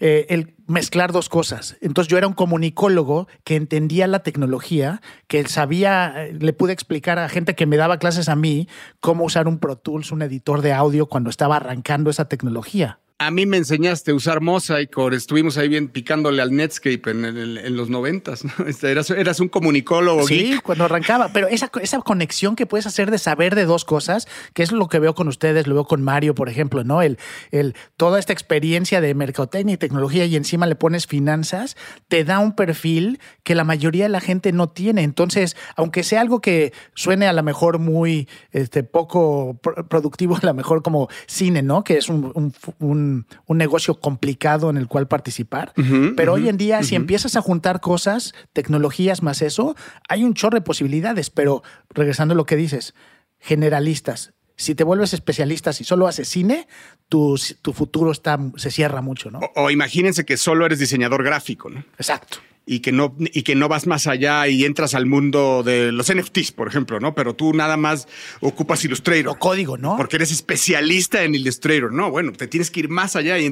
Eh, 0.00 0.26
el 0.28 0.54
mezclar 0.68 1.10
dos 1.10 1.28
cosas. 1.28 1.76
Entonces 1.80 2.08
yo 2.08 2.18
era 2.18 2.28
un 2.28 2.34
comunicólogo 2.34 3.26
que 3.42 3.56
entendía 3.56 4.06
la 4.06 4.20
tecnología, 4.22 5.00
que 5.26 5.44
sabía, 5.48 6.26
eh, 6.26 6.36
le 6.38 6.52
pude 6.52 6.72
explicar 6.72 7.18
a 7.18 7.28
gente 7.28 7.56
que 7.56 7.66
me 7.66 7.76
daba 7.76 7.98
clases 7.98 8.28
a 8.28 8.36
mí 8.36 8.68
cómo 9.00 9.24
usar 9.24 9.48
un 9.48 9.58
Pro 9.58 9.76
Tools, 9.76 10.12
un 10.12 10.22
editor 10.22 10.62
de 10.62 10.72
audio 10.72 11.06
cuando 11.06 11.30
estaba 11.30 11.56
arrancando 11.56 12.10
esa 12.10 12.28
tecnología. 12.28 13.00
A 13.20 13.32
mí 13.32 13.46
me 13.46 13.56
enseñaste 13.56 14.12
a 14.12 14.14
usar 14.14 14.40
Mosaic, 14.40 14.96
estuvimos 15.12 15.58
ahí 15.58 15.68
bien 15.68 15.88
picándole 15.88 16.40
al 16.40 16.54
Netscape 16.54 17.10
en, 17.10 17.76
los 17.76 17.90
noventas. 17.90 18.44
¿no? 18.44 18.52
Este, 18.66 18.92
eras, 18.92 19.40
un 19.40 19.48
comunicólogo. 19.48 20.26
Sí, 20.26 20.58
cuando 20.62 20.84
arrancaba. 20.84 21.32
Pero 21.32 21.48
esa, 21.48 21.70
esa 21.82 21.98
conexión 22.00 22.54
que 22.54 22.66
puedes 22.66 22.86
hacer 22.86 23.10
de 23.10 23.18
saber 23.18 23.56
de 23.56 23.64
dos 23.64 23.84
cosas, 23.84 24.28
que 24.54 24.62
es 24.62 24.70
lo 24.70 24.88
que 24.88 25.00
veo 25.00 25.14
con 25.14 25.26
ustedes, 25.26 25.66
lo 25.66 25.74
veo 25.74 25.84
con 25.84 26.02
Mario, 26.02 26.34
por 26.36 26.48
ejemplo, 26.48 26.84
¿no? 26.84 27.02
El, 27.02 27.18
el, 27.50 27.74
toda 27.96 28.20
esta 28.20 28.32
experiencia 28.32 29.00
de 29.00 29.14
mercadotecnia 29.14 29.74
y 29.74 29.78
tecnología 29.78 30.24
y 30.24 30.36
encima 30.36 30.66
le 30.66 30.76
pones 30.76 31.06
finanzas, 31.06 31.76
te 32.06 32.24
da 32.24 32.38
un 32.38 32.54
perfil 32.54 33.18
que 33.42 33.56
la 33.56 33.64
mayoría 33.64 34.04
de 34.04 34.10
la 34.10 34.20
gente 34.20 34.52
no 34.52 34.68
tiene. 34.68 35.02
Entonces, 35.02 35.56
aunque 35.74 36.04
sea 36.04 36.20
algo 36.20 36.40
que 36.40 36.72
suene 36.94 37.26
a 37.26 37.32
lo 37.32 37.42
mejor 37.42 37.80
muy 37.80 38.28
este, 38.52 38.84
poco 38.84 39.58
productivo, 39.88 40.36
a 40.36 40.46
lo 40.46 40.54
mejor 40.54 40.82
como 40.84 41.08
cine, 41.26 41.62
¿no? 41.62 41.82
Que 41.82 41.98
es 41.98 42.08
un 42.08 42.54
un, 42.78 43.07
negocio 43.48 44.00
complicado 44.00 44.70
en 44.70 44.76
el 44.76 44.88
cual 44.88 45.08
participar. 45.08 45.72
Pero 46.16 46.32
hoy 46.34 46.48
en 46.48 46.56
día, 46.56 46.82
si 46.82 46.94
empiezas 46.94 47.36
a 47.36 47.42
juntar 47.42 47.80
cosas, 47.80 48.34
tecnologías 48.52 49.22
más 49.22 49.42
eso, 49.42 49.76
hay 50.08 50.24
un 50.24 50.34
chorro 50.34 50.56
de 50.56 50.62
posibilidades. 50.62 51.30
Pero 51.30 51.62
regresando 51.90 52.34
a 52.34 52.36
lo 52.36 52.46
que 52.46 52.56
dices, 52.56 52.94
generalistas. 53.38 54.32
Si 54.56 54.74
te 54.74 54.82
vuelves 54.82 55.14
especialista, 55.14 55.72
si 55.72 55.84
solo 55.84 56.08
haces 56.08 56.28
cine, 56.28 56.66
tu, 57.08 57.38
tu 57.62 57.72
futuro 57.72 58.10
está, 58.10 58.38
se 58.56 58.72
cierra 58.72 59.02
mucho, 59.02 59.30
¿no? 59.30 59.38
O, 59.38 59.64
o 59.64 59.70
imagínense 59.70 60.24
que 60.24 60.36
solo 60.36 60.66
eres 60.66 60.80
diseñador 60.80 61.22
gráfico, 61.22 61.70
¿no? 61.70 61.84
Exacto 61.96 62.38
y 62.68 62.80
que 62.80 62.92
no 62.92 63.16
y 63.18 63.42
que 63.42 63.54
no 63.54 63.66
vas 63.68 63.86
más 63.86 64.06
allá 64.06 64.46
y 64.46 64.66
entras 64.66 64.94
al 64.94 65.06
mundo 65.06 65.62
de 65.64 65.90
los 65.90 66.12
NFTs, 66.14 66.52
por 66.52 66.68
ejemplo, 66.68 67.00
¿no? 67.00 67.14
Pero 67.14 67.34
tú 67.34 67.54
nada 67.54 67.78
más 67.78 68.06
ocupas 68.40 68.84
Illustrator. 68.84 69.28
O 69.28 69.38
código, 69.38 69.78
¿no? 69.78 69.96
Porque 69.96 70.16
eres 70.16 70.30
especialista 70.30 71.24
en 71.24 71.34
Illustrator, 71.34 71.90
¿no? 71.90 72.10
Bueno, 72.10 72.32
te 72.32 72.46
tienes 72.46 72.70
que 72.70 72.80
ir 72.80 72.90
más 72.90 73.16
allá 73.16 73.38
y 73.38 73.46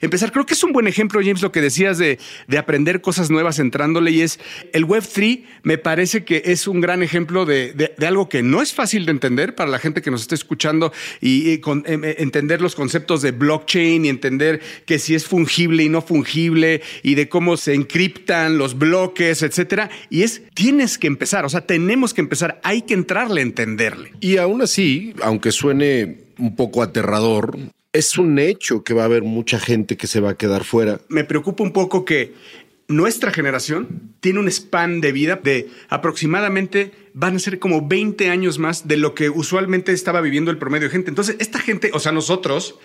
empezar. 0.00 0.32
Creo 0.32 0.46
que 0.46 0.54
es 0.54 0.64
un 0.64 0.72
buen 0.72 0.88
ejemplo, 0.88 1.20
James, 1.22 1.42
lo 1.42 1.52
que 1.52 1.60
decías 1.60 1.98
de, 1.98 2.18
de 2.48 2.58
aprender 2.58 3.02
cosas 3.02 3.30
nuevas 3.30 3.58
entrándole 3.58 4.10
y 4.10 4.22
es 4.22 4.40
el 4.72 4.86
Web3 4.86 5.44
me 5.62 5.78
parece 5.78 6.24
que 6.24 6.42
es 6.46 6.66
un 6.66 6.80
gran 6.80 7.02
ejemplo 7.02 7.44
de, 7.44 7.72
de, 7.72 8.06
algo 8.06 8.28
que 8.28 8.42
no 8.42 8.62
es 8.62 8.72
fácil 8.72 9.04
de 9.04 9.12
entender 9.12 9.54
para 9.54 9.70
la 9.70 9.78
gente 9.78 10.02
que 10.02 10.10
nos 10.10 10.22
está 10.22 10.34
escuchando 10.34 10.92
y, 11.20 11.58
con, 11.58 11.84
em, 11.86 12.04
eh, 12.04 12.16
entender 12.18 12.60
los 12.60 12.74
conceptos 12.74 13.22
de 13.22 13.32
blockchain 13.32 14.04
y 14.04 14.08
entender 14.08 14.60
que 14.86 14.98
si 14.98 15.14
es 15.14 15.26
fungible 15.26 15.84
y 15.84 15.88
no 15.88 16.02
fungible 16.02 16.82
y 17.02 17.14
de 17.14 17.28
cómo 17.28 17.56
se 17.56 17.74
encriptan 17.74 18.58
los 18.62 18.78
bloques, 18.78 19.42
etcétera. 19.42 19.90
Y 20.08 20.22
es, 20.22 20.42
tienes 20.54 20.96
que 20.96 21.08
empezar, 21.08 21.44
o 21.44 21.48
sea, 21.48 21.62
tenemos 21.62 22.14
que 22.14 22.20
empezar, 22.20 22.60
hay 22.62 22.82
que 22.82 22.94
entrarle 22.94 23.40
a 23.40 23.44
entenderle. 23.44 24.12
Y 24.20 24.36
aún 24.36 24.62
así, 24.62 25.14
aunque 25.22 25.50
suene 25.50 26.18
un 26.38 26.54
poco 26.54 26.82
aterrador, 26.82 27.58
es 27.92 28.16
un 28.18 28.38
hecho 28.38 28.84
que 28.84 28.94
va 28.94 29.02
a 29.02 29.06
haber 29.06 29.22
mucha 29.22 29.58
gente 29.58 29.96
que 29.96 30.06
se 30.06 30.20
va 30.20 30.30
a 30.30 30.36
quedar 30.36 30.64
fuera. 30.64 31.00
Me 31.08 31.24
preocupa 31.24 31.64
un 31.64 31.72
poco 31.72 32.04
que 32.04 32.34
nuestra 32.88 33.32
generación 33.32 34.14
tiene 34.20 34.38
un 34.38 34.48
span 34.48 35.00
de 35.00 35.12
vida 35.12 35.40
de 35.42 35.68
aproximadamente 35.88 36.92
van 37.14 37.36
a 37.36 37.38
ser 37.38 37.58
como 37.58 37.86
20 37.86 38.30
años 38.30 38.58
más 38.58 38.86
de 38.86 38.96
lo 38.96 39.14
que 39.14 39.28
usualmente 39.28 39.92
estaba 39.92 40.20
viviendo 40.20 40.50
el 40.50 40.58
promedio 40.58 40.88
de 40.88 40.92
gente. 40.92 41.10
Entonces, 41.10 41.36
esta 41.40 41.58
gente, 41.58 41.90
o 41.92 41.98
sea, 41.98 42.12
nosotros 42.12 42.78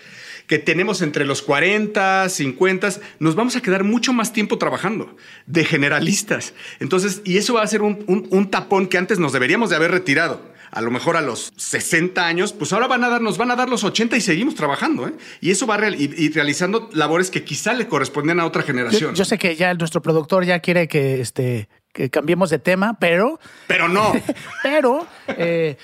que 0.48 0.58
tenemos 0.58 1.02
entre 1.02 1.26
los 1.26 1.42
40, 1.42 2.28
50, 2.28 2.88
nos 3.20 3.36
vamos 3.36 3.54
a 3.54 3.60
quedar 3.60 3.84
mucho 3.84 4.12
más 4.12 4.32
tiempo 4.32 4.58
trabajando 4.58 5.14
de 5.46 5.64
generalistas. 5.64 6.54
Entonces, 6.80 7.20
y 7.24 7.36
eso 7.36 7.54
va 7.54 7.62
a 7.62 7.66
ser 7.66 7.82
un, 7.82 8.48
tapón 8.50 8.88
que 8.88 8.96
antes 8.96 9.18
nos 9.18 9.32
deberíamos 9.32 9.70
de 9.70 9.76
haber 9.76 9.90
retirado 9.90 10.40
a 10.70 10.82
lo 10.82 10.90
mejor 10.90 11.16
a 11.16 11.22
los 11.22 11.52
60 11.56 12.26
años, 12.26 12.52
pues 12.52 12.74
ahora 12.74 12.86
van 12.86 13.02
a 13.02 13.08
dar, 13.08 13.22
nos 13.22 13.38
van 13.38 13.50
a 13.50 13.56
dar 13.56 13.70
los 13.70 13.84
80 13.84 14.18
y 14.18 14.20
seguimos 14.20 14.54
trabajando, 14.54 15.08
¿eh? 15.08 15.14
Y 15.40 15.50
eso 15.50 15.66
va 15.66 15.76
a 15.76 15.88
y, 15.88 16.28
realizando 16.30 16.90
labores 16.92 17.30
que 17.30 17.42
quizá 17.42 17.72
le 17.72 17.88
corresponden 17.88 18.38
a 18.38 18.44
otra 18.44 18.62
generación. 18.62 19.14
Yo, 19.14 19.24
sé 19.24 19.38
que 19.38 19.56
ya 19.56 19.72
nuestro 19.72 20.02
productor 20.02 20.44
ya 20.44 20.60
quiere 20.60 20.86
que 20.86 21.22
este 21.22 21.68
que 21.92 22.10
cambiemos 22.10 22.50
de 22.50 22.58
tema, 22.58 22.96
pero... 23.00 23.40
Pero 23.66 23.88
no. 23.88 24.12
pero 24.62 25.06
eh, 25.28 25.76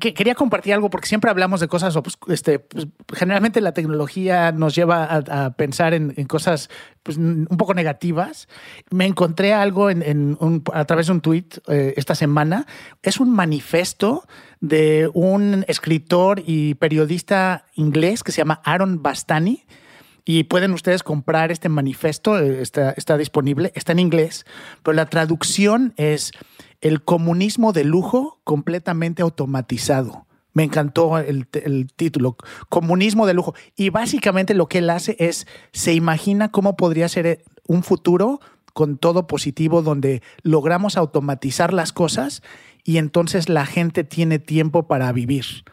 que, 0.00 0.14
quería 0.14 0.34
compartir 0.34 0.74
algo 0.74 0.90
porque 0.90 1.08
siempre 1.08 1.30
hablamos 1.30 1.60
de 1.60 1.68
cosas, 1.68 1.96
pues, 2.02 2.18
este, 2.28 2.58
pues, 2.58 2.86
generalmente 3.12 3.60
la 3.60 3.72
tecnología 3.72 4.52
nos 4.52 4.74
lleva 4.74 5.04
a, 5.04 5.50
pensar 5.54 5.94
en, 5.94 6.12
cosas 6.26 6.70
pues, 7.02 7.16
un 7.16 7.46
poco 7.58 7.74
negativas. 7.74 8.48
Me 8.90 9.06
encontré 9.06 9.52
algo 9.54 9.90
en, 9.90 10.36
a 10.72 10.84
través 10.84 11.06
de 11.06 11.12
un 11.12 11.20
tweet 11.20 11.48
eh, 11.68 11.94
esta 11.96 12.14
semana. 12.14 12.66
Es 13.02 13.18
un 13.18 13.30
manifesto 13.30 14.26
de 14.60 15.10
un 15.12 15.64
escritor 15.68 16.42
y 16.44 16.74
periodista 16.74 17.64
inglés 17.74 18.22
que 18.22 18.32
se 18.32 18.38
llama 18.38 18.60
Aaron 18.64 19.02
Bastani 19.02 19.64
y 20.28 20.44
pueden 20.44 20.72
ustedes 20.72 21.04
comprar 21.04 21.52
este 21.52 21.68
manifiesto, 21.68 22.38
eh, 22.38 22.60
está, 22.60 22.90
está 22.90 23.16
disponible, 23.16 23.70
está 23.76 23.92
en 23.92 24.00
inglés, 24.00 24.44
pero 24.82 24.94
la 24.94 25.06
traducción 25.06 25.94
es 25.96 26.32
el 26.80 27.02
comunismo 27.02 27.72
de 27.72 27.84
lujo 27.84 28.40
completamente 28.42 29.22
automatizado. 29.22 30.26
Me 30.52 30.64
encantó 30.64 31.18
el, 31.18 31.46
el, 31.52 31.92
título, 31.94 32.36
Comunismo 32.68 33.26
de 33.26 33.34
lujo. 33.34 33.54
Y 33.76 33.90
básicamente 33.90 34.54
lo 34.54 34.68
que 34.68 34.78
él 34.78 34.90
hace 34.90 35.14
es, 35.20 35.46
se 35.72 35.92
imagina 35.92 36.50
cómo 36.50 36.76
podría 36.76 37.08
ser 37.08 37.44
un 37.68 37.82
futuro 37.82 38.40
con 38.72 38.98
todo 38.98 39.26
positivo 39.26 39.82
donde 39.82 40.22
logramos 40.42 40.96
automatizar 40.96 41.72
las 41.72 41.92
cosas 41.92 42.42
y 42.84 42.98
entonces 42.98 43.48
la 43.48 43.64
gente 43.64 44.02
tiene 44.02 44.38
tiempo 44.38 44.88
para 44.88 45.12
vivir 45.12 45.64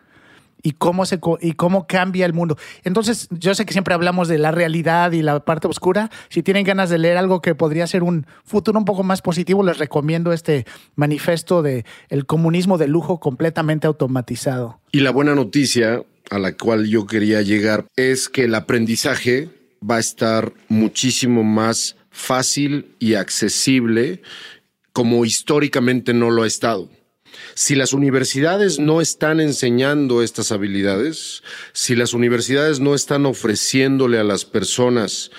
y 0.64 0.72
cómo, 0.72 1.06
se, 1.06 1.20
y 1.42 1.52
cómo 1.54 1.86
cambia 1.86 2.26
el 2.26 2.34
mundo. 2.34 2.58
Entonces, 2.84 3.28
yo 3.30 3.54
sé 3.54 3.66
que 3.66 3.74
siempre 3.74 3.94
hablamos 3.94 4.30
de 4.30 4.38
la 4.38 4.52
realidad 4.52 5.12
y 5.12 5.22
la 5.22 5.44
parte 5.44 5.68
oscura. 5.68 6.10
Si 6.30 6.42
tienen 6.42 6.64
ganas 6.64 6.90
de 6.90 6.98
leer 6.98 7.18
algo 7.18 7.42
que 7.42 7.54
podría 7.54 7.86
ser 7.86 8.02
un 8.02 8.26
futuro 8.46 8.80
un 8.80 8.86
poco 8.86 9.04
más 9.04 9.22
positivo, 9.22 9.62
les 9.64 9.78
recomiendo 9.78 10.32
este 10.32 10.66
manifiesto 10.96 11.62
de 11.62 11.86
el 12.10 12.26
comunismo 12.26 12.78
de 12.78 12.88
lujo 12.88 13.20
completamente 13.20 13.86
automatizado. 13.86 14.80
Y 14.92 15.02
la 15.02 15.12
buena 15.12 15.36
noticia 15.36 16.02
a 16.32 16.40
la 16.40 16.54
cual 16.54 16.88
yo 16.88 17.06
quería 17.06 17.42
llegar 17.42 17.86
es 17.98 18.30
que 18.30 18.46
el 18.46 18.56
aprendizaje 18.56 19.50
va 19.88 19.98
a 19.98 20.00
estar 20.00 20.54
muchísimo 20.70 21.44
más 21.44 21.98
fácil 22.10 22.96
y 23.00 23.16
accesible 23.16 24.22
como 24.94 25.26
históricamente 25.26 26.14
no 26.14 26.30
lo 26.30 26.44
ha 26.44 26.48
estado. 26.48 26.90
Si 27.56 27.76
las 27.76 27.94
universidades 27.94 28.80
no 28.80 29.02
están 29.02 29.40
enseñando 29.40 30.24
estas 30.24 30.52
habilidades, 30.52 31.44
si 31.74 31.96
las 31.96 32.14
universidades 32.14 32.80
no 32.80 32.96
están 32.96 33.26
ofreciéndole 33.26 34.20
a 34.20 34.24
las 34.24 34.46
personas 34.46 35.32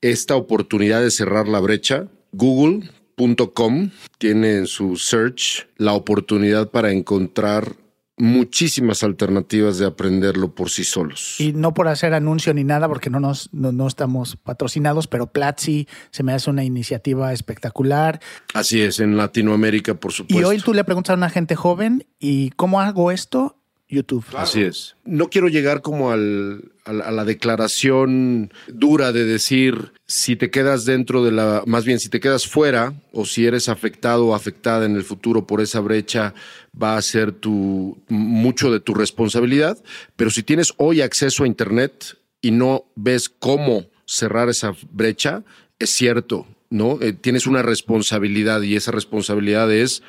esta 0.00 0.36
oportunidad 0.36 1.02
de 1.02 1.10
cerrar 1.10 1.48
la 1.48 1.60
brecha, 1.60 2.08
Google.com 2.32 3.90
tiene 4.18 4.56
en 4.56 4.66
su 4.66 4.96
search 4.96 5.66
la 5.76 5.92
oportunidad 5.94 6.70
para 6.70 6.92
encontrar 6.92 7.76
muchísimas 8.16 9.02
alternativas 9.02 9.78
de 9.78 9.86
aprenderlo 9.86 10.54
por 10.54 10.70
sí 10.70 10.84
solos. 10.84 11.36
Y 11.40 11.52
no 11.52 11.74
por 11.74 11.88
hacer 11.88 12.14
anuncio 12.14 12.54
ni 12.54 12.64
nada, 12.64 12.88
porque 12.88 13.10
no, 13.10 13.20
nos, 13.20 13.52
no, 13.52 13.86
estamos 13.86 14.36
patrocinados, 14.36 15.06
pero 15.06 15.26
Platzi 15.26 15.88
se 16.10 16.22
me 16.22 16.32
hace 16.32 16.50
una 16.50 16.64
iniciativa 16.64 17.32
espectacular. 17.32 18.20
Así 18.52 18.80
es, 18.80 19.00
en 19.00 19.16
Latinoamérica, 19.16 19.94
por 19.94 20.12
supuesto. 20.12 20.40
Y 20.40 20.44
hoy 20.44 20.58
tú 20.60 20.74
le 20.74 20.84
preguntas 20.84 21.14
a 21.14 21.16
una 21.16 21.30
gente 21.30 21.56
joven, 21.56 22.06
¿y 22.18 22.50
cómo 22.50 22.80
hago 22.80 23.10
esto? 23.10 23.58
YouTube. 23.88 24.24
Así 24.36 24.62
es. 24.62 24.96
No 25.04 25.28
quiero 25.28 25.48
llegar 25.48 25.82
como 25.82 26.10
al, 26.10 26.73
a, 26.84 26.92
la, 26.92 27.24
declaración 27.24 28.52
dura 28.68 29.12
de 29.12 29.24
decir 29.24 29.92
si 30.06 30.36
te 30.36 30.50
quedas 30.50 30.84
dentro 30.84 31.24
de 31.24 31.32
la, 31.32 31.62
más 31.66 31.84
bien 31.84 31.98
si 31.98 32.08
te 32.08 32.20
quedas 32.20 32.46
fuera 32.46 32.94
o 33.12 33.24
si 33.24 33.46
eres 33.46 33.68
afectado 33.68 34.26
o 34.26 34.34
afectada 34.34 34.84
en 34.84 34.96
el 34.96 35.04
futuro 35.04 35.46
por 35.46 35.60
esa 35.60 35.80
brecha, 35.80 36.34
va 36.80 36.96
a 36.96 37.02
ser 37.02 37.32
tu, 37.32 37.98
mucho 38.08 38.70
de 38.70 38.80
tu 38.80 38.94
responsabilidad. 38.94 39.78
Pero 40.16 40.30
si 40.30 40.42
tienes 40.42 40.74
hoy 40.76 41.00
acceso 41.00 41.44
a 41.44 41.46
Internet 41.46 42.18
y 42.40 42.50
no 42.50 42.84
ves 42.94 43.28
cómo 43.28 43.86
cerrar 44.04 44.48
esa 44.48 44.74
brecha, 44.90 45.42
es 45.78 45.90
cierto, 45.90 46.46
¿no? 46.70 46.98
Eh, 47.00 47.12
tienes 47.12 47.46
una 47.46 47.62
responsabilidad 47.62 48.60
y 48.62 48.76
esa 48.76 48.90
responsabilidad 48.90 49.72
es 49.72 50.02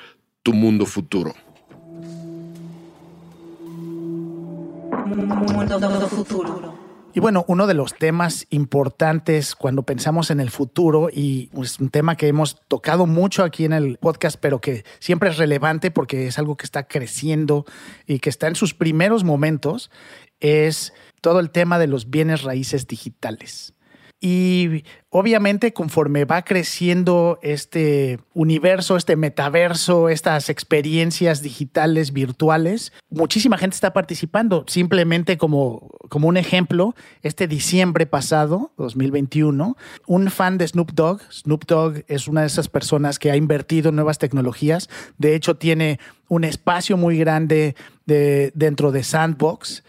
tu 0.43 0.53
mundo 0.53 0.85
futuro. 0.85 1.33
Y 7.13 7.21
bueno, 7.21 7.45
uno 7.47 7.65
de 7.65 7.73
los 7.73 7.93
temas 7.95 8.45
importantes 8.49 9.55
cuando 9.55 9.83
pensamos 9.83 10.31
en 10.31 10.41
el 10.41 10.49
futuro, 10.49 11.07
y 11.09 11.49
es 11.61 11.79
un 11.79 11.89
tema 11.89 12.17
que 12.17 12.27
hemos 12.27 12.61
tocado 12.67 13.05
mucho 13.05 13.45
aquí 13.45 13.63
en 13.63 13.71
el 13.71 13.97
podcast, 13.97 14.37
pero 14.37 14.59
que 14.59 14.83
siempre 14.99 15.29
es 15.29 15.37
relevante 15.37 15.91
porque 15.91 16.27
es 16.27 16.37
algo 16.37 16.57
que 16.57 16.65
está 16.65 16.89
creciendo 16.89 17.63
y 18.05 18.19
que 18.19 18.29
está 18.29 18.47
en 18.47 18.55
sus 18.55 18.73
primeros 18.73 19.23
momentos, 19.23 19.91
es 20.41 20.91
todo 21.21 21.39
el 21.39 21.51
tema 21.51 21.79
de 21.79 21.87
los 21.87 22.09
bienes 22.09 22.43
raíces 22.43 22.85
digitales. 22.85 23.74
Y 24.21 24.85
obviamente 25.09 25.73
conforme 25.73 26.25
va 26.25 26.43
creciendo 26.43 27.37
este 27.41 28.19
universo, 28.33 28.95
este 28.97 29.15
metaverso, 29.17 30.09
estas 30.09 30.49
experiencias 30.49 31.41
digitales, 31.41 32.13
virtuales, 32.13 32.93
muchísima 33.09 33.57
gente 33.57 33.75
está 33.75 33.93
participando. 33.93 34.63
Simplemente 34.67 35.37
como, 35.37 35.91
como 36.09 36.27
un 36.27 36.37
ejemplo, 36.37 36.95
este 37.23 37.47
diciembre 37.47 38.05
pasado, 38.05 38.71
2021, 38.77 39.77
un 40.07 40.31
fan 40.31 40.57
de 40.57 40.67
Snoop 40.67 40.93
Dogg, 40.93 41.21
Snoop 41.31 41.65
Dogg 41.65 42.03
es 42.07 42.27
una 42.27 42.41
de 42.41 42.47
esas 42.47 42.69
personas 42.69 43.19
que 43.19 43.31
ha 43.31 43.35
invertido 43.35 43.89
en 43.89 43.95
nuevas 43.95 44.17
tecnologías, 44.17 44.89
de 45.17 45.35
hecho 45.35 45.55
tiene 45.57 45.99
un 46.29 46.45
espacio 46.45 46.97
muy 46.97 47.17
grande 47.17 47.75
de, 48.05 48.51
dentro 48.55 48.91
de 48.91 49.03
Sandbox, 49.03 49.83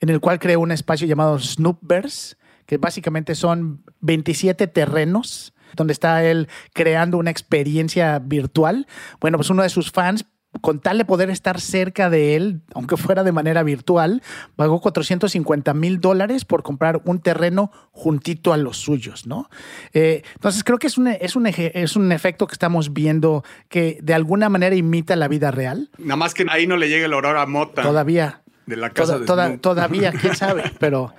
en 0.00 0.08
el 0.08 0.20
cual 0.20 0.38
creó 0.38 0.60
un 0.60 0.72
espacio 0.72 1.06
llamado 1.06 1.38
Snoopverse 1.38 2.36
que 2.72 2.78
básicamente 2.78 3.34
son 3.34 3.82
27 4.00 4.66
terrenos 4.66 5.52
donde 5.76 5.92
está 5.92 6.24
él 6.24 6.48
creando 6.72 7.18
una 7.18 7.30
experiencia 7.30 8.18
virtual. 8.18 8.86
Bueno, 9.20 9.36
pues 9.36 9.50
uno 9.50 9.62
de 9.62 9.68
sus 9.68 9.90
fans 9.90 10.24
con 10.62 10.80
tal 10.80 10.96
de 10.96 11.04
poder 11.04 11.28
estar 11.28 11.60
cerca 11.60 12.08
de 12.08 12.34
él, 12.34 12.62
aunque 12.72 12.96
fuera 12.96 13.24
de 13.24 13.32
manera 13.32 13.62
virtual, 13.62 14.22
pagó 14.56 14.80
450 14.80 15.74
mil 15.74 16.00
dólares 16.00 16.46
por 16.46 16.62
comprar 16.62 17.02
un 17.04 17.20
terreno 17.20 17.70
juntito 17.90 18.54
a 18.54 18.56
los 18.56 18.78
suyos, 18.78 19.26
¿no? 19.26 19.50
Eh, 19.92 20.22
entonces 20.36 20.64
creo 20.64 20.78
que 20.78 20.86
es 20.86 20.96
un, 20.96 21.08
es, 21.08 21.36
un 21.36 21.46
es 21.46 21.94
un 21.94 22.10
efecto 22.10 22.46
que 22.46 22.54
estamos 22.54 22.94
viendo 22.94 23.44
que 23.68 23.98
de 24.02 24.14
alguna 24.14 24.48
manera 24.48 24.74
imita 24.74 25.14
la 25.14 25.28
vida 25.28 25.50
real. 25.50 25.90
Nada 25.98 26.16
más 26.16 26.32
que 26.32 26.46
ahí 26.48 26.66
no 26.66 26.78
le 26.78 26.88
llegue 26.88 27.04
el 27.04 27.12
olor 27.12 27.36
a 27.36 27.44
mota. 27.44 27.82
Todavía. 27.82 28.40
De 28.64 28.76
la 28.76 28.88
casa 28.88 29.18
de 29.18 29.58
Todavía, 29.58 30.12
quién 30.12 30.34
sabe, 30.34 30.72
pero... 30.78 31.12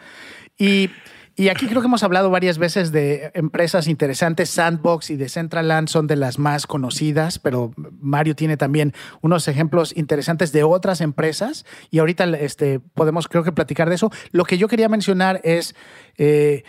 Y 0.57 0.91
y 1.35 1.49
aquí 1.49 1.67
creo 1.67 1.81
que 1.81 1.87
hemos 1.87 2.03
hablado 2.03 2.29
varias 2.29 2.59
veces 2.59 2.91
de 2.91 3.31
empresas 3.33 3.87
interesantes. 3.87 4.51
Sandbox 4.51 5.09
y 5.09 5.15
Decentraland 5.15 5.87
son 5.87 6.05
de 6.05 6.15
las 6.15 6.37
más 6.37 6.67
conocidas, 6.67 7.39
pero 7.39 7.73
Mario 7.75 8.35
tiene 8.35 8.55
también 8.55 8.93
unos 9.21 9.47
ejemplos 9.47 9.97
interesantes 9.97 10.51
de 10.51 10.63
otras 10.63 11.01
empresas. 11.01 11.65
Y 11.89 11.99
ahorita 11.99 12.25
este, 12.25 12.79
podemos, 12.79 13.27
creo 13.27 13.43
que, 13.43 13.51
platicar 13.51 13.89
de 13.89 13.95
eso. 13.95 14.11
Lo 14.31 14.45
que 14.45 14.57
yo 14.57 14.67
quería 14.67 14.89
mencionar 14.89 15.41
es. 15.43 15.75
Eh, 16.17 16.63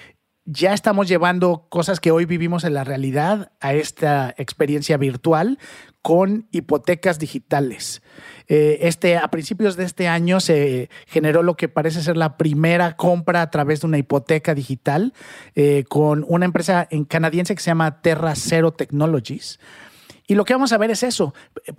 ya 0.46 0.74
estamos 0.74 1.08
llevando 1.08 1.68
cosas 1.70 2.00
que 2.00 2.10
hoy 2.10 2.26
vivimos 2.26 2.64
en 2.64 2.74
la 2.74 2.84
realidad 2.84 3.52
a 3.60 3.72
esta 3.72 4.34
experiencia 4.36 4.98
virtual 4.98 5.58
con 6.04 6.48
hipotecas 6.50 7.18
digitales. 7.18 8.02
Eh, 8.46 8.80
este, 8.82 9.16
a 9.16 9.28
principios 9.28 9.74
de 9.74 9.84
este 9.84 10.06
año 10.06 10.38
se 10.38 10.90
generó 11.06 11.42
lo 11.42 11.56
que 11.56 11.70
parece 11.70 12.02
ser 12.02 12.18
la 12.18 12.36
primera 12.36 12.94
compra 12.94 13.40
a 13.40 13.48
través 13.48 13.80
de 13.80 13.86
una 13.86 13.96
hipoteca 13.96 14.54
digital 14.54 15.14
eh, 15.54 15.84
con 15.88 16.26
una 16.28 16.44
empresa 16.44 16.86
en 16.90 17.06
canadiense 17.06 17.54
que 17.54 17.62
se 17.62 17.70
llama 17.70 18.02
Terra 18.02 18.34
Zero 18.34 18.74
Technologies. 18.74 19.58
Y 20.26 20.34
lo 20.34 20.44
que 20.44 20.52
vamos 20.52 20.74
a 20.74 20.78
ver 20.78 20.90
es 20.90 21.02
eso, 21.02 21.32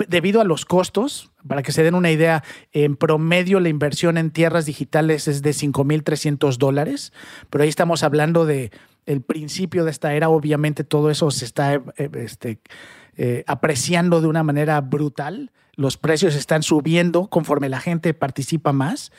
debido 0.08 0.42
a 0.42 0.44
los 0.44 0.66
costos, 0.66 1.30
para 1.48 1.62
que 1.62 1.72
se 1.72 1.84
den 1.84 1.94
una 1.94 2.10
idea, 2.10 2.44
en 2.72 2.96
promedio 2.96 3.60
la 3.60 3.70
inversión 3.70 4.18
en 4.18 4.32
tierras 4.32 4.66
digitales 4.66 5.28
es 5.28 5.44
de 5.44 5.52
5.300 5.52 6.58
dólares, 6.58 7.14
pero 7.52 7.64
ahí 7.64 7.70
estamos 7.70 8.02
hablando 8.02 8.48
de 8.48 8.72
el 9.06 9.22
principio 9.22 9.86
de 9.86 9.92
esta 9.92 10.16
era, 10.16 10.30
obviamente 10.30 10.84
todo 10.84 11.12
eso 11.12 11.30
se 11.30 11.46
está 11.46 11.80
eh, 13.18 13.44
apreciando 13.48 14.22
de 14.22 14.28
una 14.28 14.44
manera 14.44 14.80
brutal 14.82 15.52
los 15.76 15.98
precios 15.98 16.36
están 16.36 16.64
subiendo 16.64 17.28
conforme 17.28 17.70
la 17.70 17.80
gente 17.80 18.14
participa 18.14 18.72
más. 18.72 19.12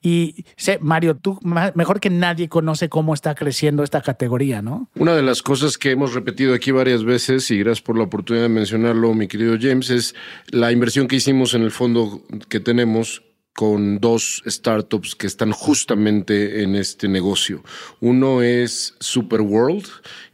Y 0.00 0.44
sé, 0.56 0.78
Mario, 0.80 1.16
tú 1.16 1.40
mejor 1.42 1.98
que 1.98 2.08
nadie 2.08 2.48
conoce 2.48 2.88
cómo 2.88 3.14
está 3.14 3.34
creciendo 3.34 3.82
esta 3.82 4.00
categoría, 4.00 4.62
¿no? 4.62 4.88
Una 4.94 5.14
de 5.16 5.22
las 5.22 5.42
cosas 5.42 5.76
que 5.76 5.90
hemos 5.90 6.14
repetido 6.14 6.54
aquí 6.54 6.70
varias 6.70 7.02
veces, 7.02 7.50
y 7.50 7.58
gracias 7.58 7.82
por 7.82 7.98
la 7.98 8.04
oportunidad 8.04 8.44
de 8.44 8.50
mencionarlo, 8.50 9.12
mi 9.14 9.26
querido 9.26 9.56
James, 9.60 9.90
es 9.90 10.14
la 10.50 10.70
inversión 10.70 11.08
que 11.08 11.16
hicimos 11.16 11.54
en 11.54 11.62
el 11.62 11.72
fondo 11.72 12.22
que 12.48 12.60
tenemos 12.60 13.24
con 13.58 13.98
dos 13.98 14.40
startups 14.46 15.16
que 15.16 15.26
están 15.26 15.50
justamente 15.50 16.62
en 16.62 16.76
este 16.76 17.08
negocio. 17.08 17.64
Uno 17.98 18.40
es 18.40 18.94
Superworld, 19.00 19.84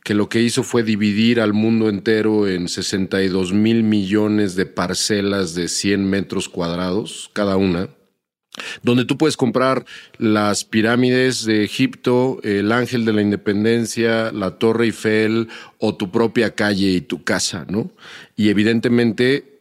que 0.05 0.13
lo 0.13 0.29
que 0.29 0.43
hizo 0.43 0.63
fue 0.63 0.83
dividir 0.83 1.41
al 1.41 1.55
mundo 1.55 1.89
entero 1.89 2.47
en 2.47 2.69
62 2.69 3.55
mil 3.55 3.83
millones 3.83 4.57
de 4.57 4.67
parcelas 4.67 5.55
de 5.55 5.69
100 5.69 6.05
metros 6.05 6.51
cuadrados 6.51 7.31
cada 7.33 7.57
una 7.57 7.89
donde 8.83 9.05
tú 9.05 9.19
puedes 9.19 9.37
comprar 9.37 9.85
las 10.19 10.65
pirámides 10.65 11.45
de 11.45 11.65
Egipto, 11.65 12.39
el 12.45 12.71
Ángel 12.73 13.05
de 13.05 13.13
la 13.13 13.23
Independencia, 13.23 14.31
la 14.33 14.59
Torre 14.59 14.85
Eiffel 14.85 15.49
o 15.79 15.97
tu 15.97 16.13
propia 16.13 16.55
calle 16.55 16.91
y 16.91 17.01
tu 17.01 17.25
casa, 17.25 17.67
¿no? 17.69 17.91
Y 18.37 18.51
evidentemente 18.51 19.54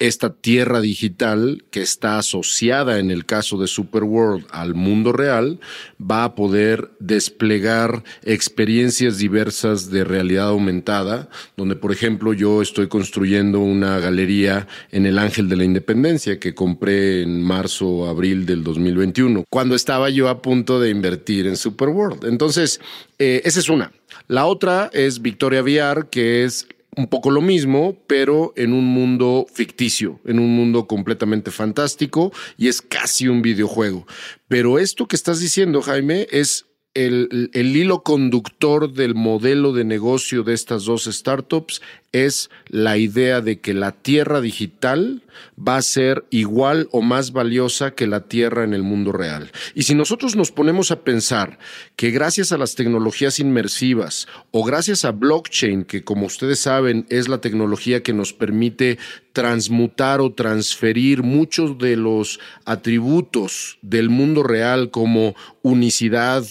esta 0.00 0.34
tierra 0.34 0.80
digital 0.80 1.64
que 1.70 1.80
está 1.80 2.18
asociada 2.18 2.98
en 2.98 3.12
el 3.12 3.26
caso 3.26 3.58
de 3.58 3.68
Superworld 3.68 4.44
al 4.50 4.74
mundo 4.74 5.12
real 5.12 5.60
va 6.00 6.24
a 6.24 6.34
poder 6.34 6.90
desplegar 6.98 8.02
experiencias 8.24 9.18
diversas 9.18 9.90
de 9.90 10.02
realidad 10.02 10.48
aumentada, 10.48 11.28
donde 11.56 11.76
por 11.76 11.92
ejemplo 11.92 12.32
yo 12.32 12.60
estoy 12.60 12.88
construyendo 12.88 13.60
una 13.60 14.00
galería 14.00 14.66
en 14.90 15.06
el 15.06 15.18
Ángel 15.18 15.48
de 15.48 15.56
la 15.56 15.64
Independencia 15.64 16.40
que 16.40 16.54
compré 16.54 17.22
en 17.22 17.40
marzo 17.40 17.86
o 17.88 18.08
abril 18.08 18.46
del 18.46 18.64
2021, 18.64 19.44
cuando 19.48 19.76
estaba 19.76 20.10
yo 20.10 20.28
a 20.28 20.42
punto 20.42 20.80
de 20.80 20.90
invertir 20.90 21.46
en 21.46 21.56
Superworld. 21.56 22.24
Entonces, 22.24 22.80
eh, 23.18 23.42
esa 23.44 23.60
es 23.60 23.68
una. 23.68 23.92
La 24.26 24.46
otra 24.46 24.90
es 24.92 25.22
Victoria 25.22 25.62
VR, 25.62 26.08
que 26.10 26.44
es 26.44 26.66
un 26.96 27.08
poco 27.08 27.30
lo 27.30 27.40
mismo, 27.40 27.96
pero 28.06 28.52
en 28.56 28.72
un 28.72 28.86
mundo 28.86 29.46
ficticio, 29.52 30.20
en 30.24 30.38
un 30.38 30.54
mundo 30.54 30.86
completamente 30.86 31.50
fantástico 31.50 32.32
y 32.56 32.68
es 32.68 32.82
casi 32.82 33.28
un 33.28 33.42
videojuego. 33.42 34.06
Pero 34.48 34.78
esto 34.78 35.06
que 35.06 35.16
estás 35.16 35.40
diciendo, 35.40 35.82
Jaime, 35.82 36.26
es 36.30 36.66
el, 36.94 37.50
hilo 37.52 38.02
conductor 38.02 38.92
del 38.92 39.14
modelo 39.14 39.72
de 39.72 39.84
negocio 39.84 40.44
de 40.44 40.54
estas 40.54 40.84
dos 40.84 41.04
startups 41.04 41.82
es 42.14 42.48
la 42.68 42.96
idea 42.96 43.40
de 43.40 43.58
que 43.58 43.74
la 43.74 43.90
tierra 43.90 44.40
digital 44.40 45.24
va 45.58 45.76
a 45.76 45.82
ser 45.82 46.24
igual 46.30 46.88
o 46.92 47.02
más 47.02 47.32
valiosa 47.32 47.90
que 47.90 48.06
la 48.06 48.28
tierra 48.28 48.62
en 48.62 48.72
el 48.72 48.84
mundo 48.84 49.10
real. 49.10 49.50
Y 49.74 49.82
si 49.82 49.96
nosotros 49.96 50.36
nos 50.36 50.52
ponemos 50.52 50.92
a 50.92 51.00
pensar 51.00 51.58
que 51.96 52.12
gracias 52.12 52.52
a 52.52 52.56
las 52.56 52.76
tecnologías 52.76 53.40
inmersivas 53.40 54.28
o 54.52 54.62
gracias 54.62 55.04
a 55.04 55.10
blockchain, 55.10 55.84
que 55.84 56.04
como 56.04 56.26
ustedes 56.26 56.60
saben 56.60 57.04
es 57.08 57.28
la 57.28 57.40
tecnología 57.40 58.04
que 58.04 58.12
nos 58.12 58.32
permite 58.32 58.96
transmutar 59.32 60.20
o 60.20 60.32
transferir 60.32 61.24
muchos 61.24 61.78
de 61.78 61.96
los 61.96 62.38
atributos 62.64 63.78
del 63.82 64.08
mundo 64.08 64.44
real 64.44 64.92
como 64.92 65.34
unicidad, 65.62 66.46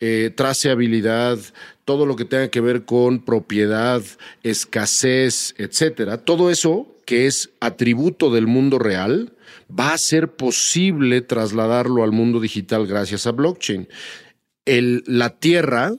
eh, 0.00 0.32
traceabilidad, 0.34 1.38
todo 1.84 2.06
lo 2.06 2.16
que 2.16 2.24
tenga 2.24 2.48
que 2.48 2.60
ver 2.60 2.84
con 2.84 3.24
propiedad, 3.24 4.02
escasez, 4.42 5.54
etcétera, 5.58 6.18
todo 6.18 6.50
eso 6.50 6.94
que 7.04 7.26
es 7.26 7.50
atributo 7.60 8.32
del 8.32 8.46
mundo 8.46 8.78
real, 8.78 9.34
va 9.68 9.92
a 9.92 9.98
ser 9.98 10.32
posible 10.32 11.20
trasladarlo 11.20 12.02
al 12.02 12.12
mundo 12.12 12.40
digital 12.40 12.86
gracias 12.86 13.26
a 13.26 13.32
blockchain. 13.32 13.88
El, 14.64 15.04
la 15.06 15.38
tierra 15.38 15.94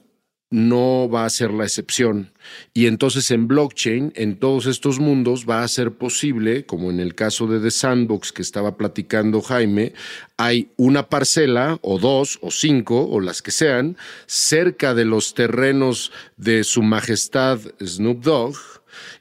no 0.56 1.06
va 1.10 1.26
a 1.26 1.30
ser 1.30 1.52
la 1.52 1.64
excepción. 1.64 2.32
Y 2.72 2.86
entonces 2.86 3.30
en 3.30 3.46
blockchain, 3.46 4.14
en 4.16 4.36
todos 4.38 4.64
estos 4.64 4.98
mundos, 4.98 5.44
va 5.46 5.62
a 5.62 5.68
ser 5.68 5.92
posible, 5.92 6.64
como 6.64 6.90
en 6.90 6.98
el 6.98 7.14
caso 7.14 7.46
de 7.46 7.60
The 7.60 7.70
Sandbox 7.70 8.32
que 8.32 8.40
estaba 8.40 8.78
platicando 8.78 9.42
Jaime, 9.42 9.92
hay 10.38 10.70
una 10.76 11.10
parcela 11.10 11.78
o 11.82 11.98
dos 11.98 12.38
o 12.40 12.50
cinco 12.50 13.06
o 13.06 13.20
las 13.20 13.42
que 13.42 13.50
sean 13.50 13.98
cerca 14.24 14.94
de 14.94 15.04
los 15.04 15.34
terrenos 15.34 16.10
de 16.38 16.64
su 16.64 16.82
majestad 16.82 17.60
Snoop 17.84 18.22
Dogg. 18.22 18.56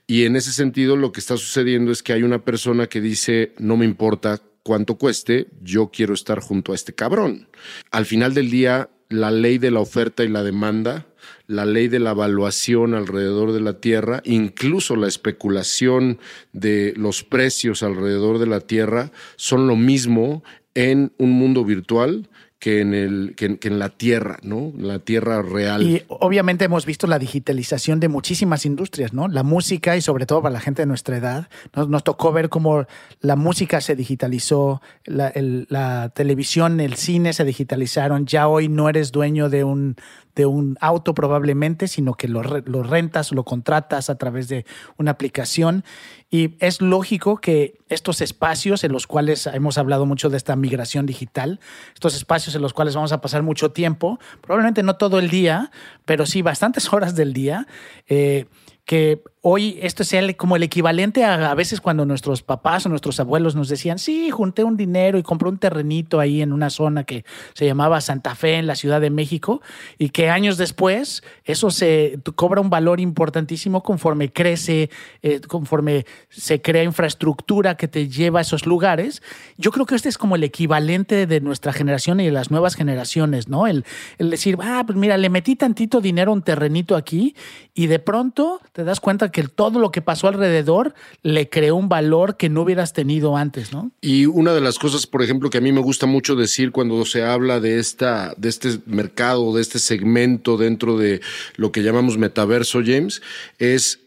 Y 0.08 0.24
en 0.24 0.38
ese 0.38 0.54
sentido 0.54 0.95
lo 0.95 1.12
que 1.12 1.19
está 1.19 1.36
sucediendo 1.36 1.91
es 1.91 2.02
que 2.02 2.13
hay 2.13 2.24
una 2.24 2.45
persona 2.45 2.88
que 2.88 3.02
dice, 3.02 3.52
no 3.58 3.76
me 3.76 3.84
importa 3.84 4.39
cuánto 4.63 4.95
cueste, 4.95 5.48
yo 5.62 5.91
quiero 5.91 6.13
estar 6.13 6.39
junto 6.39 6.71
a 6.71 6.76
este 6.76 6.93
cabrón. 6.93 7.50
Al 7.91 8.06
final 8.06 8.34
del 8.34 8.50
día, 8.50 8.89
la 9.10 9.32
ley 9.32 9.58
de 9.58 9.71
la 9.71 9.80
oferta 9.80 10.24
y 10.24 10.30
la 10.30 10.43
demanda 10.43 11.06
la 11.47 11.65
ley 11.65 11.88
de 11.88 11.99
la 11.99 12.12
evaluación 12.12 12.93
alrededor 12.93 13.51
de 13.51 13.62
la 13.62 13.79
Tierra, 13.79 14.21
incluso 14.25 14.95
la 14.95 15.08
especulación 15.08 16.19
de 16.53 16.93
los 16.97 17.23
precios 17.23 17.84
alrededor 17.84 18.39
de 18.39 18.47
la 18.47 18.62
Tierra, 18.62 19.12
son 19.36 19.67
lo 19.67 19.75
mismo 19.75 20.43
en 20.73 21.13
un 21.17 21.31
mundo 21.31 21.63
virtual 21.63 22.29
que 22.60 22.81
en, 22.81 22.93
el, 22.93 23.36
que, 23.36 23.60
en 23.62 23.79
la 23.79 23.89
tierra, 23.89 24.39
¿no? 24.41 24.73
La 24.77 24.99
tierra 24.99 25.41
real. 25.41 25.84
Y 25.84 26.03
obviamente 26.08 26.65
hemos 26.65 26.86
visto 26.86 27.05
la 27.05 27.19
digitalización 27.19 27.99
de 27.99 28.08
muchísimas 28.08 28.65
industrias, 28.65 29.13
¿no? 29.13 29.27
La 29.27 29.43
música 29.43 29.95
y 29.95 30.01
sobre 30.01 30.25
todo 30.25 30.41
para 30.41 30.53
la 30.53 30.60
gente 30.60 30.81
de 30.81 30.86
nuestra 30.88 31.17
edad. 31.17 31.47
Nos, 31.75 32.03
tocó 32.03 32.31
ver 32.31 32.49
cómo 32.49 32.86
la 33.19 33.36
música 33.36 33.81
se 33.81 33.95
digitalizó, 33.95 34.81
la, 35.05 36.10
televisión, 36.15 36.79
el 36.79 36.95
cine 36.95 37.34
se 37.34 37.43
digitalizaron. 37.43 38.25
Ya 38.25 38.47
hoy 38.47 38.67
no 38.67 38.89
eres 38.89 39.12
dueño 39.12 39.49
de 39.49 39.63
un, 39.63 39.95
de 40.36 40.45
un 40.45 40.78
auto 40.82 41.13
probablemente, 41.13 41.88
sino 41.88 42.13
que 42.13 42.28
lo, 42.28 42.43
rentas 42.43 43.32
lo 43.32 43.43
contratas 43.43 44.10
a 44.10 44.17
través 44.17 44.48
de 44.48 44.65
una 44.98 45.12
aplicación. 45.12 45.84
Y 46.30 46.58
es 46.60 46.82
lógico 46.82 47.38
que 47.38 47.78
estos 47.88 48.19
espacios 48.21 48.84
en 48.84 48.91
los 48.91 49.08
cuales 49.08 49.48
hemos 49.48 49.78
hablado 49.78 50.06
mucho 50.06 50.30
de 50.30 50.38
esta 50.38 50.56
migración 50.56 51.06
digital, 51.06 51.60
estos 51.93 52.15
espacios 52.15 52.56
en 52.56 52.62
los 52.62 52.74
cuales 52.74 52.95
vamos 52.95 53.13
a 53.13 53.21
pasar 53.21 53.43
mucho 53.43 53.71
tiempo, 53.71 54.19
probablemente 54.41 54.84
no 54.84 54.98
todo 54.98 55.19
el 55.19 55.30
día, 55.30 55.71
pero 56.04 56.26
sí 56.26 56.41
bastantes 56.41 56.91
horas 56.93 57.15
del 57.15 57.34
día, 57.34 57.67
eh, 58.08 58.45
que 58.84 59.24
hoy 59.47 59.77
esto 59.84 60.03
sea 60.03 60.25
como 60.34 60.55
el 60.55 60.63
equivalente 60.63 61.23
a, 61.23 61.51
a 61.51 61.53
veces 61.53 61.79
cuando 61.79 62.03
nuestros 62.03 62.41
papás 62.41 62.84
o 62.88 62.89
nuestros 62.89 63.19
abuelos 63.19 63.55
nos 63.55 63.69
decían, 63.69 63.99
sí, 63.99 64.31
junté 64.31 64.63
un 64.63 64.75
dinero 64.75 65.19
y 65.19 65.23
compré 65.23 65.49
un 65.49 65.60
terrenito 65.60 66.19
ahí 66.19 66.41
en 66.41 66.51
una 66.51 66.71
zona 66.71 67.03
que 67.03 67.25
se 67.53 67.67
llamaba 67.67 68.01
Santa 68.01 68.34
Fe 68.34 68.55
en 68.55 68.65
la 68.65 68.73
Ciudad 68.73 68.99
de 68.99 69.12
México 69.12 69.62
y 69.99 70.10
que 70.10 70.31
años 70.31 70.58
después 70.58 71.21
eso 71.43 71.69
se 71.69 72.17
cobra 72.36 72.60
un 72.60 72.71
valor 72.71 72.99
importantísimo 72.99 73.84
conforme 73.84 74.34
crece, 74.34 74.89
eh, 75.21 75.39
conforme 75.41 76.08
se 76.29 76.63
crea 76.63 76.81
infraestructura 76.81 77.77
que 77.77 77.88
te 77.88 78.10
lleva 78.10 78.39
a 78.39 78.41
esos 78.41 78.65
lugares. 78.65 79.21
Yo 79.58 79.71
creo 79.71 79.86
que 79.86 79.93
este 79.93 80.10
es 80.10 80.17
como 80.17 80.38
el 80.38 80.43
equivalente 80.43 81.27
de 81.27 81.39
nuestra 81.39 81.71
generación 81.71 82.19
y 82.19 82.25
de 82.25 82.31
las 82.31 82.49
nuevas 82.49 82.73
generaciones, 82.73 83.47
¿no? 83.47 83.67
El, 83.67 83.86
el 84.17 84.31
decir, 84.31 84.58
ah, 84.60 84.81
pues 84.88 84.97
mira, 84.97 85.17
le 85.17 85.29
metí 85.29 85.55
tantito 85.55 86.01
dinero 86.01 86.31
a 86.31 86.34
un 86.34 86.41
terrenito 86.41 86.95
aquí 86.95 87.36
y 87.75 87.86
de 87.86 87.99
pronto 87.99 88.60
te 88.71 88.84
das 88.84 88.99
cuenta 88.99 89.35
que 89.36 89.43
todo 89.43 89.80
lo 89.80 89.91
que 89.91 90.02
pasó 90.02 90.30
alrededor 90.30 90.93
le 91.21 91.50
creó 91.50 91.76
un 91.76 91.89
valor 91.89 92.38
que 92.38 92.48
no 92.48 92.62
hubieras 92.62 92.93
tenido 92.93 93.36
antes, 93.36 93.74
¿no? 93.74 93.91
Y 94.00 94.28
una 94.28 94.54
de 94.54 94.62
las 94.62 94.80
cosas, 94.80 95.08
por 95.08 95.21
ejemplo, 95.21 95.50
que 95.50 95.58
a 95.58 95.62
mí 95.62 95.74
me 95.74 95.82
gusta 95.82 96.06
mucho 96.06 96.38
decir 96.38 96.71
cuando 96.71 97.04
se 97.04 97.21
habla 97.21 97.60
de 97.60 97.78
esta, 97.78 98.34
de 98.38 98.48
este 98.48 98.80
mercado, 98.86 99.54
de 99.54 99.62
este 99.62 99.80
segmento 99.80 100.56
dentro 100.56 100.98
de 100.98 101.19
lo 101.58 101.74
que 101.74 101.84
llamamos 101.84 102.17
metaverso, 102.17 102.80
James, 102.82 103.21
es 103.60 104.00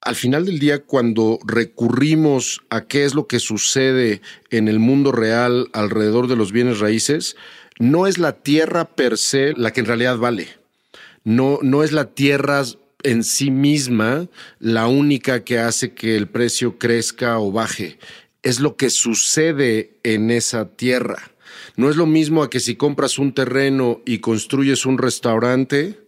al 0.00 0.16
final 0.16 0.44
del 0.44 0.58
día, 0.58 0.82
cuando 0.82 1.38
recurrimos 1.46 2.60
a 2.68 2.80
qué 2.80 3.04
es 3.04 3.14
lo 3.14 3.28
que 3.28 3.38
sucede 3.38 4.22
en 4.50 4.66
el 4.66 4.80
mundo 4.80 5.12
real 5.12 5.68
alrededor 5.72 6.26
de 6.26 6.34
los 6.34 6.50
bienes 6.50 6.80
raíces, 6.80 7.36
no 7.78 8.08
es 8.08 8.18
la 8.18 8.32
tierra 8.32 8.86
per 8.86 9.18
se 9.18 9.52
la 9.52 9.72
que 9.72 9.78
en 9.78 9.86
realidad 9.86 10.18
vale. 10.18 10.48
No, 11.22 11.60
no 11.62 11.84
es 11.84 11.92
la 11.92 12.06
tierra 12.06 12.64
en 13.02 13.24
sí 13.24 13.50
misma 13.50 14.28
la 14.58 14.86
única 14.86 15.44
que 15.44 15.58
hace 15.58 15.94
que 15.94 16.16
el 16.16 16.28
precio 16.28 16.78
crezca 16.78 17.38
o 17.38 17.52
baje. 17.52 17.98
Es 18.42 18.60
lo 18.60 18.76
que 18.76 18.90
sucede 18.90 19.98
en 20.02 20.30
esa 20.30 20.76
tierra. 20.76 21.32
No 21.76 21.90
es 21.90 21.96
lo 21.96 22.06
mismo 22.06 22.42
a 22.42 22.50
que 22.50 22.60
si 22.60 22.76
compras 22.76 23.18
un 23.18 23.32
terreno 23.32 24.00
y 24.04 24.18
construyes 24.18 24.84
un 24.86 24.98
restaurante, 24.98 25.98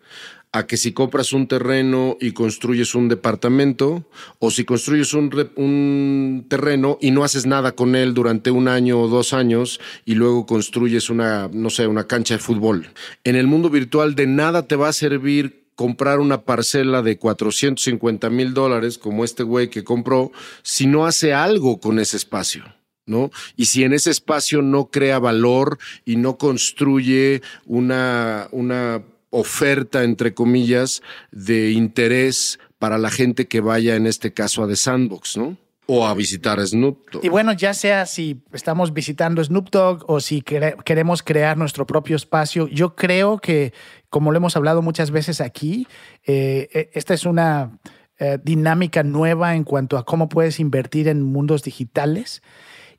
a 0.53 0.66
que 0.66 0.76
si 0.76 0.92
compras 0.92 1.33
un 1.33 1.46
terreno 1.46 2.16
y 2.20 2.33
construyes 2.33 2.96
un 2.96 3.09
departamento, 3.09 4.05
o 4.40 4.50
si 4.50 4.64
construyes 4.64 5.14
un, 5.14 5.31
un, 5.55 6.46
terreno 6.48 6.98
y 7.00 7.12
no 7.12 7.22
haces 7.22 7.46
nada 7.46 7.72
con 7.72 7.94
él 7.94 8.14
durante 8.14 8.50
un 8.50 8.66
año 8.66 9.00
o 9.00 9.07
dos 9.07 9.33
años 9.33 9.81
y 10.05 10.14
luego 10.14 10.46
construyes 10.46 11.09
una, 11.09 11.48
no 11.53 11.70
sé, 11.70 11.87
una 11.87 12.09
cancha 12.09 12.35
de 12.35 12.40
fútbol. 12.40 12.88
En 13.22 13.37
el 13.37 13.46
mundo 13.46 13.70
virtual 13.70 14.16
de 14.16 14.26
nada 14.26 14.66
te 14.66 14.74
va 14.74 14.88
a 14.88 14.92
servir 14.92 15.59
comprar 15.80 16.20
una 16.20 16.42
parcela 16.42 17.00
de 17.00 17.16
450 17.16 18.28
mil 18.28 18.52
dólares, 18.52 18.98
como 18.98 19.24
este 19.24 19.44
güey 19.44 19.70
que 19.70 19.82
compró, 19.82 20.30
si 20.60 20.86
no 20.86 21.06
hace 21.06 21.32
algo 21.32 21.80
con 21.80 21.98
ese 21.98 22.18
espacio. 22.18 22.64
¿No? 23.06 23.30
Y 23.56 23.64
si 23.64 23.82
en 23.82 23.94
ese 23.94 24.10
espacio 24.10 24.60
no 24.60 24.90
crea 24.90 25.18
valor 25.18 25.78
y 26.04 26.16
no 26.16 26.36
construye 26.36 27.40
una, 27.64 28.46
una 28.52 29.02
oferta, 29.30 30.04
entre 30.04 30.34
comillas, 30.34 31.00
de 31.32 31.70
interés 31.70 32.60
para 32.78 32.98
la 32.98 33.10
gente 33.10 33.48
que 33.48 33.62
vaya, 33.62 33.96
en 33.96 34.06
este 34.06 34.34
caso, 34.34 34.62
a 34.62 34.68
The 34.68 34.76
Sandbox, 34.76 35.38
¿no? 35.38 35.56
O 35.86 36.06
a 36.06 36.14
visitar 36.14 36.60
Snoop 36.64 37.10
Dogg. 37.10 37.24
Y 37.24 37.30
bueno, 37.30 37.54
ya 37.54 37.72
sea 37.72 38.04
si 38.04 38.42
estamos 38.52 38.92
visitando 38.92 39.42
Snoop 39.42 39.70
Dogg 39.70 40.04
o 40.08 40.20
si 40.20 40.42
queremos 40.42 41.22
crear 41.22 41.56
nuestro 41.56 41.86
propio 41.86 42.14
espacio, 42.14 42.68
yo 42.68 42.94
creo 42.94 43.38
que 43.38 43.72
como 44.10 44.32
lo 44.32 44.36
hemos 44.36 44.56
hablado 44.56 44.82
muchas 44.82 45.12
veces 45.12 45.40
aquí, 45.40 45.86
eh, 46.26 46.68
e, 46.72 46.90
esta 46.92 47.14
es 47.14 47.24
una 47.24 47.78
eh, 48.18 48.38
dinámica 48.42 49.02
nueva 49.02 49.54
en 49.54 49.64
cuanto 49.64 49.96
a 49.96 50.04
cómo 50.04 50.28
puedes 50.28 50.60
invertir 50.60 51.08
en 51.08 51.22
mundos 51.22 51.62
digitales. 51.62 52.42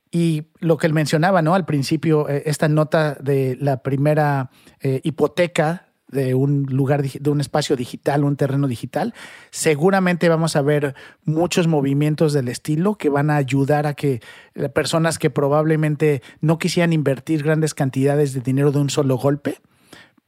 Y 0.09 0.47
lo 0.59 0.77
que 0.77 0.87
él 0.87 0.93
mencionaba, 0.93 1.41
¿no? 1.41 1.53
Al 1.53 1.65
principio, 1.65 2.27
eh, 2.27 2.43
esta 2.45 2.67
nota 2.67 3.15
de 3.15 3.57
la 3.61 3.81
primera 3.81 4.49
hipoteca 4.81 5.87
de 6.07 6.33
un 6.33 6.63
lugar, 6.63 7.01
de 7.03 7.29
un 7.29 7.39
espacio 7.39 7.77
digital, 7.77 8.25
un 8.25 8.35
terreno 8.35 8.67
digital, 8.67 9.13
seguramente 9.51 10.27
vamos 10.27 10.57
a 10.57 10.61
ver 10.61 10.95
muchos 11.23 11.67
movimientos 11.67 12.33
del 12.33 12.49
estilo 12.49 12.95
que 12.95 13.07
van 13.07 13.29
a 13.29 13.37
ayudar 13.37 13.87
a 13.87 13.93
que 13.93 14.21
personas 14.73 15.17
que 15.19 15.29
probablemente 15.29 16.21
no 16.41 16.59
quisieran 16.59 16.91
invertir 16.91 17.43
grandes 17.43 17.73
cantidades 17.73 18.33
de 18.33 18.41
dinero 18.41 18.73
de 18.73 18.79
un 18.79 18.89
solo 18.89 19.17
golpe, 19.17 19.59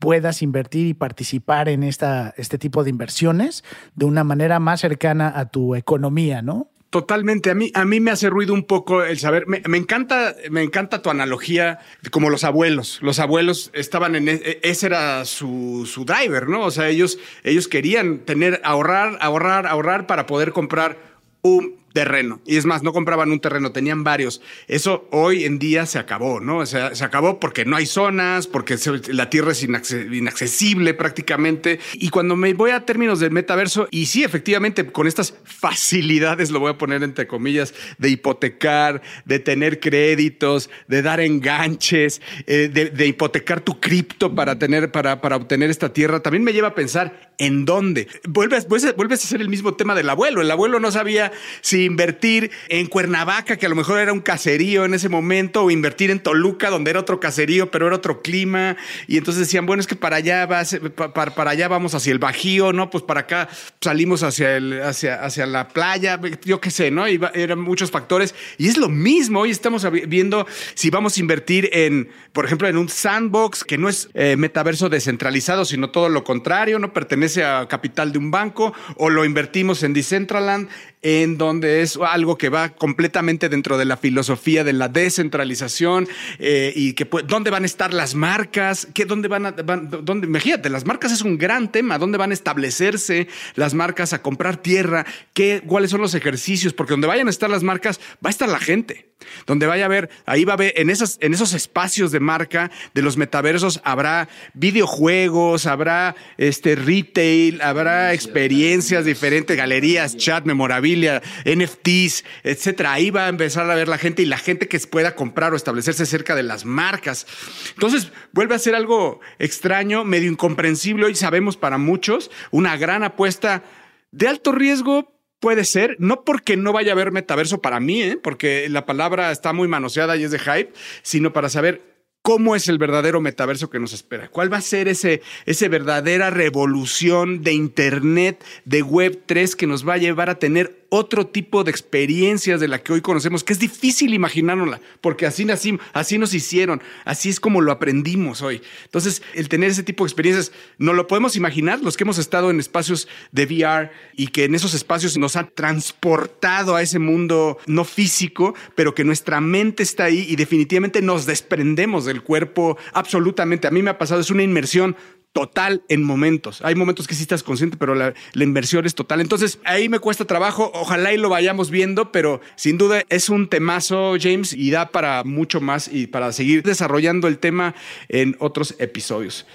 puedas 0.03 0.41
invertir 0.41 0.87
y 0.87 0.93
participar 0.93 1.69
en 1.69 1.81
esta, 1.81 2.33
este 2.35 2.57
tipo 2.57 2.83
de 2.83 2.89
inversiones 2.89 3.63
de 3.95 4.03
una 4.03 4.25
manera 4.25 4.59
más 4.59 4.81
cercana 4.81 5.31
a 5.33 5.47
tu 5.47 5.75
economía, 5.75 6.41
¿no? 6.41 6.69
Totalmente. 6.89 7.49
A 7.49 7.55
mí, 7.55 7.71
a 7.73 7.85
mí 7.85 8.01
me 8.01 8.11
hace 8.11 8.29
ruido 8.29 8.53
un 8.53 8.65
poco 8.65 9.01
el 9.01 9.17
saber. 9.17 9.47
Me, 9.47 9.77
encanta, 9.77 10.35
me 10.51 10.61
encanta 10.61 11.01
tu 11.01 11.09
analogía 11.09 11.79
como 12.11 12.29
los 12.29 12.43
abuelos. 12.43 12.99
Los 13.01 13.19
abuelos 13.19 13.71
estaban 13.73 14.17
en 14.17 14.27
e, 14.27 14.59
ese 14.61 14.87
era 14.87 15.23
su, 15.23 15.89
su 15.89 16.03
driver, 16.03 16.49
¿no? 16.49 16.65
O 16.65 16.71
sea, 16.71 16.89
ellos, 16.89 17.17
ellos 17.45 17.69
querían 17.69 18.19
tener, 18.19 18.59
ahorrar, 18.65 19.17
ahorrar, 19.21 19.67
ahorrar 19.67 20.05
para 20.05 20.25
poder 20.25 20.51
comprar 20.51 20.97
un 21.43 21.77
terreno. 21.93 22.41
Y 22.45 22.57
es 22.57 22.65
más, 22.65 22.83
no 22.83 22.91
compraban 22.91 23.31
un 23.31 23.39
terreno, 23.39 23.71
tenían 23.71 24.03
varios. 24.03 24.41
Eso 24.67 25.07
hoy 25.11 25.45
en 25.45 25.59
día 25.59 25.85
se 25.85 25.99
acabó, 25.99 26.39
¿no? 26.39 26.57
O 26.57 26.65
sea, 26.65 26.95
se 26.95 27.03
acabó 27.03 27.39
porque 27.39 27.65
no 27.65 27.75
hay 27.75 27.85
zonas, 27.85 28.47
porque 28.47 28.77
la 29.09 29.29
tierra 29.29 29.51
es 29.51 29.63
inaccesible 29.63 30.93
prácticamente. 30.93 31.79
Y 31.93 32.09
cuando 32.09 32.35
me 32.35 32.53
voy 32.53 32.71
a 32.71 32.85
términos 32.85 33.19
del 33.19 33.31
metaverso, 33.31 33.87
y 33.91 34.07
sí, 34.07 34.23
efectivamente, 34.23 34.91
con 34.91 35.07
estas 35.07 35.35
facilidades, 35.43 36.49
lo 36.49 36.59
voy 36.59 36.71
a 36.71 36.77
poner 36.77 37.03
entre 37.03 37.27
comillas, 37.27 37.73
de 37.97 38.09
hipotecar, 38.09 39.01
de 39.25 39.39
tener 39.39 39.79
créditos, 39.79 40.69
de 40.87 41.01
dar 41.01 41.19
enganches, 41.19 42.21
eh, 42.47 42.69
de, 42.69 43.07
hipotecar 43.07 43.61
tu 43.61 43.79
cripto 43.79 44.33
para 44.33 44.57
tener, 44.57 44.91
para, 44.91 45.21
para 45.21 45.35
obtener 45.35 45.69
esta 45.69 45.93
tierra, 45.93 46.21
también 46.21 46.43
me 46.43 46.53
lleva 46.53 46.69
a 46.69 46.75
pensar 46.75 47.32
en 47.37 47.65
dónde. 47.65 48.07
Vuelves, 48.25 48.67
vuelves, 48.67 49.23
a 49.23 49.27
ser 49.27 49.41
el 49.41 49.49
mismo 49.49 49.73
tema 49.73 49.95
del 49.95 50.09
abuelo. 50.09 50.41
El 50.41 50.51
abuelo 50.51 50.79
no 50.79 50.91
sabía 50.91 51.31
si 51.61 51.85
invertir 51.85 52.51
en 52.69 52.87
Cuernavaca, 52.87 53.57
que 53.57 53.65
a 53.65 53.69
lo 53.69 53.75
mejor 53.75 53.99
era 53.99 54.13
un 54.13 54.21
caserío 54.21 54.85
en 54.85 54.93
ese 54.93 55.09
momento, 55.09 55.63
o 55.63 55.71
invertir 55.71 56.11
en 56.11 56.19
Toluca, 56.19 56.69
donde 56.69 56.91
era 56.91 56.99
otro 56.99 57.19
caserío, 57.19 57.71
pero 57.71 57.87
era 57.87 57.95
otro 57.95 58.21
clima. 58.21 58.77
Y 59.07 59.17
entonces 59.17 59.41
decían, 59.41 59.65
bueno, 59.65 59.81
es 59.81 59.87
que 59.87 59.95
para 59.95 60.17
allá, 60.17 60.47
para, 60.47 61.51
allá 61.51 61.67
vamos 61.67 61.95
hacia 61.95 62.11
el 62.11 62.19
Bajío, 62.19 62.73
¿no? 62.73 62.89
Pues 62.89 63.03
para 63.03 63.21
acá 63.21 63.49
salimos 63.81 64.23
hacia, 64.23 64.57
hacia, 64.87 65.23
hacia 65.23 65.45
la 65.45 65.69
playa, 65.69 66.19
yo 66.43 66.61
qué 66.61 66.71
sé, 66.71 66.91
¿no? 66.91 67.05
Eran 67.07 67.59
muchos 67.59 67.91
factores. 67.91 68.35
Y 68.57 68.67
es 68.67 68.77
lo 68.77 68.89
mismo, 68.89 69.41
hoy 69.41 69.51
estamos 69.51 69.85
viendo 70.07 70.45
si 70.75 70.89
vamos 70.89 71.17
a 71.17 71.19
invertir 71.19 71.69
en, 71.73 72.09
por 72.31 72.45
ejemplo, 72.45 72.67
en 72.67 72.77
un 72.77 72.89
sandbox, 72.89 73.63
que 73.63 73.77
no 73.77 73.89
es 73.89 74.09
eh, 74.13 74.35
metaverso 74.37 74.89
descentralizado, 74.89 75.65
sino 75.65 75.89
todo 75.89 76.09
lo 76.09 76.23
contrario, 76.23 76.79
no 76.79 76.93
pertenece 76.93 77.22
a 77.45 77.67
capital 77.67 78.11
de 78.11 78.17
un 78.17 78.31
banco, 78.31 78.73
o 78.97 79.09
lo 79.09 79.25
invertimos 79.25 79.83
en 79.83 79.93
Decentraland, 79.93 80.69
en 81.03 81.37
donde 81.37 81.81
es 81.81 81.99
algo 82.01 82.37
que 82.37 82.49
va 82.49 82.69
completamente 82.69 83.49
dentro 83.49 83.77
de 83.77 83.85
la 83.85 83.97
filosofía 83.97 84.63
de 84.63 84.73
la 84.73 84.87
descentralización 84.87 86.07
eh, 86.39 86.71
y 86.75 86.93
que 86.93 87.07
dónde 87.25 87.51
van 87.51 87.63
a 87.63 87.65
estar 87.65 87.93
las 87.93 88.15
marcas, 88.15 88.87
¿Qué, 88.93 89.05
dónde 89.05 89.27
van 89.27 89.45
a, 89.45 89.51
dónde, 89.51 90.25
imagínate, 90.25 90.69
las 90.69 90.85
marcas 90.85 91.11
es 91.11 91.21
un 91.21 91.37
gran 91.37 91.71
tema, 91.71 91.97
dónde 91.99 92.17
van 92.17 92.31
a 92.31 92.33
establecerse 92.33 93.27
las 93.55 93.73
marcas 93.73 94.13
a 94.13 94.21
comprar 94.21 94.57
tierra, 94.57 95.05
¿Qué, 95.33 95.61
cuáles 95.67 95.91
son 95.91 96.01
los 96.01 96.15
ejercicios, 96.15 96.73
porque 96.73 96.91
donde 96.91 97.07
vayan 97.07 97.27
a 97.27 97.31
estar 97.31 97.49
las 97.49 97.63
marcas 97.63 97.99
va 98.25 98.29
a 98.29 98.31
estar 98.31 98.47
la 98.47 98.59
gente, 98.59 99.09
donde 99.45 99.67
vaya 99.67 99.83
a 99.83 99.87
haber, 99.87 100.09
ahí 100.25 100.45
va 100.45 100.53
a 100.53 100.55
haber, 100.55 100.73
en, 100.77 100.89
esas, 100.89 101.17
en 101.21 101.33
esos 101.33 101.53
espacios 101.53 102.13
de 102.13 102.21
marca 102.21 102.71
de 102.93 103.01
los 103.01 103.17
metaversos 103.17 103.81
habrá 103.83 104.29
videojuegos, 104.53 105.65
habrá 105.65 106.15
este 106.37 106.75
retail, 106.75 107.61
habrá 107.61 108.13
experiencias 108.13 109.03
diferentes, 109.03 109.57
galerías, 109.57 110.15
chat, 110.15 110.45
memorabilia 110.45 110.92
NFTs, 110.95 112.23
etcétera. 112.43 112.93
Ahí 112.93 113.09
va 113.09 113.25
a 113.25 113.29
empezar 113.29 113.69
a 113.69 113.75
ver 113.75 113.87
la 113.87 113.97
gente 113.97 114.21
y 114.21 114.25
la 114.25 114.37
gente 114.37 114.67
que 114.67 114.79
pueda 114.79 115.15
comprar 115.15 115.53
o 115.53 115.55
establecerse 115.55 116.05
cerca 116.05 116.35
de 116.35 116.43
las 116.43 116.65
marcas. 116.65 117.25
Entonces 117.73 118.11
vuelve 118.31 118.55
a 118.55 118.59
ser 118.59 118.75
algo 118.75 119.21
extraño, 119.39 120.03
medio 120.03 120.29
incomprensible. 120.31 121.05
Hoy 121.05 121.15
sabemos 121.15 121.57
para 121.57 121.77
muchos 121.77 122.31
una 122.51 122.77
gran 122.77 123.03
apuesta 123.03 123.63
de 124.11 124.27
alto 124.27 124.51
riesgo, 124.51 125.13
Puede 125.43 125.65
ser, 125.65 125.97
no 125.99 126.23
porque 126.23 126.55
no 126.55 126.71
vaya 126.71 126.91
a 126.91 126.93
haber 126.93 127.11
metaverso 127.11 127.61
para 127.61 127.81
mí, 127.81 128.01
¿eh? 128.01 128.15
porque 128.15 128.69
la 128.69 128.85
palabra 128.85 129.29
está 129.29 129.51
muy 129.51 129.67
manoseada 129.67 130.15
y 130.15 130.23
es 130.23 130.31
de 130.31 130.39
hype, 130.39 130.71
sino 131.01 131.33
para 131.33 131.49
saber 131.49 131.81
cómo 132.23 132.55
es 132.55 132.69
el 132.69 132.77
verdadero 132.77 133.19
metaverso 133.19 133.69
que 133.69 133.79
nos 133.79 133.91
espera. 133.91 134.29
¿Cuál 134.29 134.51
va 134.51 134.57
a 134.57 134.61
ser 134.61 134.87
ese, 134.87 135.21
esa 135.45 135.67
verdadera 135.67 136.29
revolución 136.29 137.43
de 137.43 137.51
Internet, 137.51 138.43
de 138.63 138.81
Web 138.81 139.23
3 139.25 139.57
que 139.57 139.67
nos 139.67 139.87
va 139.87 139.95
a 139.95 139.97
llevar 139.97 140.29
a 140.29 140.39
tener 140.39 140.82
otro 140.95 141.25
tipo 141.25 141.63
de 141.63 141.71
experiencias 141.71 142.59
de 142.59 142.67
la 142.67 142.83
que 142.83 142.93
hoy 142.93 143.01
conocemos, 143.01 143.43
que 143.43 143.53
es 143.53 143.57
difícil 143.57 144.13
imaginárnosla, 144.13 144.79
porque 145.01 145.25
así 145.25 145.43
nacimos, 145.43 145.81
así 145.91 146.19
nos 146.19 146.35
hicieron, 146.35 146.83
así 147.03 147.29
es 147.29 147.39
como 147.39 147.61
lo 147.61 147.71
aprendimos 147.71 148.43
hoy. 148.43 148.61
Entonces, 148.85 149.23
el 149.33 149.49
tener 149.49 149.71
ese 149.71 149.81
tipo 149.81 150.03
de 150.03 150.09
experiencias, 150.09 150.51
no 150.77 150.93
lo 150.93 151.07
podemos 151.07 151.35
imaginar, 151.35 151.81
los 151.81 151.97
que 151.97 152.03
hemos 152.03 152.19
estado 152.19 152.51
en 152.51 152.59
espacios 152.59 153.07
de 153.31 153.45
VR 153.45 153.89
y 154.15 154.27
que 154.27 154.43
en 154.43 154.53
esos 154.53 154.75
espacios 154.75 155.17
nos 155.17 155.35
han 155.35 155.49
transportado 155.55 156.75
a 156.75 156.83
ese 156.83 156.99
mundo 156.99 157.57
no 157.65 157.85
físico, 157.85 158.53
pero 158.75 158.93
que 158.93 159.03
nuestra 159.03 159.41
mente 159.41 159.81
está 159.81 160.03
ahí 160.03 160.27
y 160.29 160.35
definitivamente 160.35 161.01
nos 161.01 161.25
desprendemos 161.25 162.05
del 162.05 162.21
cuerpo 162.21 162.77
absolutamente. 162.93 163.67
A 163.67 163.71
mí 163.71 163.81
me 163.81 163.89
ha 163.89 163.97
pasado, 163.97 164.21
es 164.21 164.29
una 164.29 164.43
inmersión 164.43 164.95
total 165.33 165.83
en 165.89 166.03
momentos. 166.03 166.61
Hay 166.63 166.75
momentos 166.75 167.07
que 167.07 167.15
sí 167.15 167.23
estás 167.23 167.43
consciente, 167.43 167.75
pero 167.75 167.95
la, 167.95 168.13
inversión 168.35 168.85
es 168.85 168.95
total. 168.95 169.19
Entonces, 169.19 169.59
ahí 169.65 169.89
me 169.89 169.99
cuesta 169.99 170.25
trabajo. 170.25 170.71
Ojalá 170.75 171.11
y 171.11 171.17
lo 171.17 171.29
vayamos 171.29 171.71
viendo, 171.71 172.11
pero 172.11 172.39
sin 172.55 172.77
duda 172.77 173.01
es 173.09 173.29
un 173.29 173.49
temazo, 173.49 174.15
James, 174.19 174.53
y 174.53 174.69
da 174.69 174.89
para 174.89 175.23
mucho 175.23 175.59
más 175.59 175.89
y 175.91 176.07
para 176.07 176.31
seguir 176.31 176.61
desarrollando 176.63 177.27
el 177.27 177.39
tema 177.39 177.73
en 178.09 178.35
otros 178.39 178.75
episodios. 178.77 179.47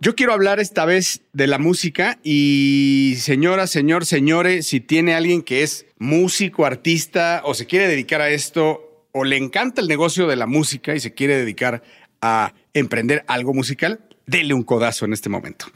Yo 0.00 0.14
quiero 0.14 0.32
hablar 0.32 0.60
esta 0.60 0.84
vez 0.84 1.22
de 1.32 1.48
la 1.48 1.58
música 1.58 2.20
y 2.22 3.14
señora, 3.18 3.66
señor, 3.66 4.06
señores, 4.06 4.68
si 4.68 4.78
tiene 4.78 5.14
alguien 5.14 5.42
que 5.42 5.64
es 5.64 5.86
músico, 5.98 6.64
artista 6.66 7.42
o 7.44 7.54
se 7.54 7.66
quiere 7.66 7.88
dedicar 7.88 8.20
a 8.20 8.30
esto, 8.30 8.87
o 9.18 9.24
le 9.24 9.36
encanta 9.36 9.80
el 9.80 9.88
negocio 9.88 10.26
de 10.26 10.36
la 10.36 10.46
música 10.46 10.94
y 10.94 11.00
se 11.00 11.12
quiere 11.12 11.36
dedicar 11.36 11.82
a 12.20 12.54
emprender 12.72 13.24
algo 13.26 13.52
musical, 13.52 14.00
dele 14.26 14.54
un 14.54 14.62
codazo 14.62 15.06
en 15.06 15.12
este 15.12 15.28
momento. 15.28 15.66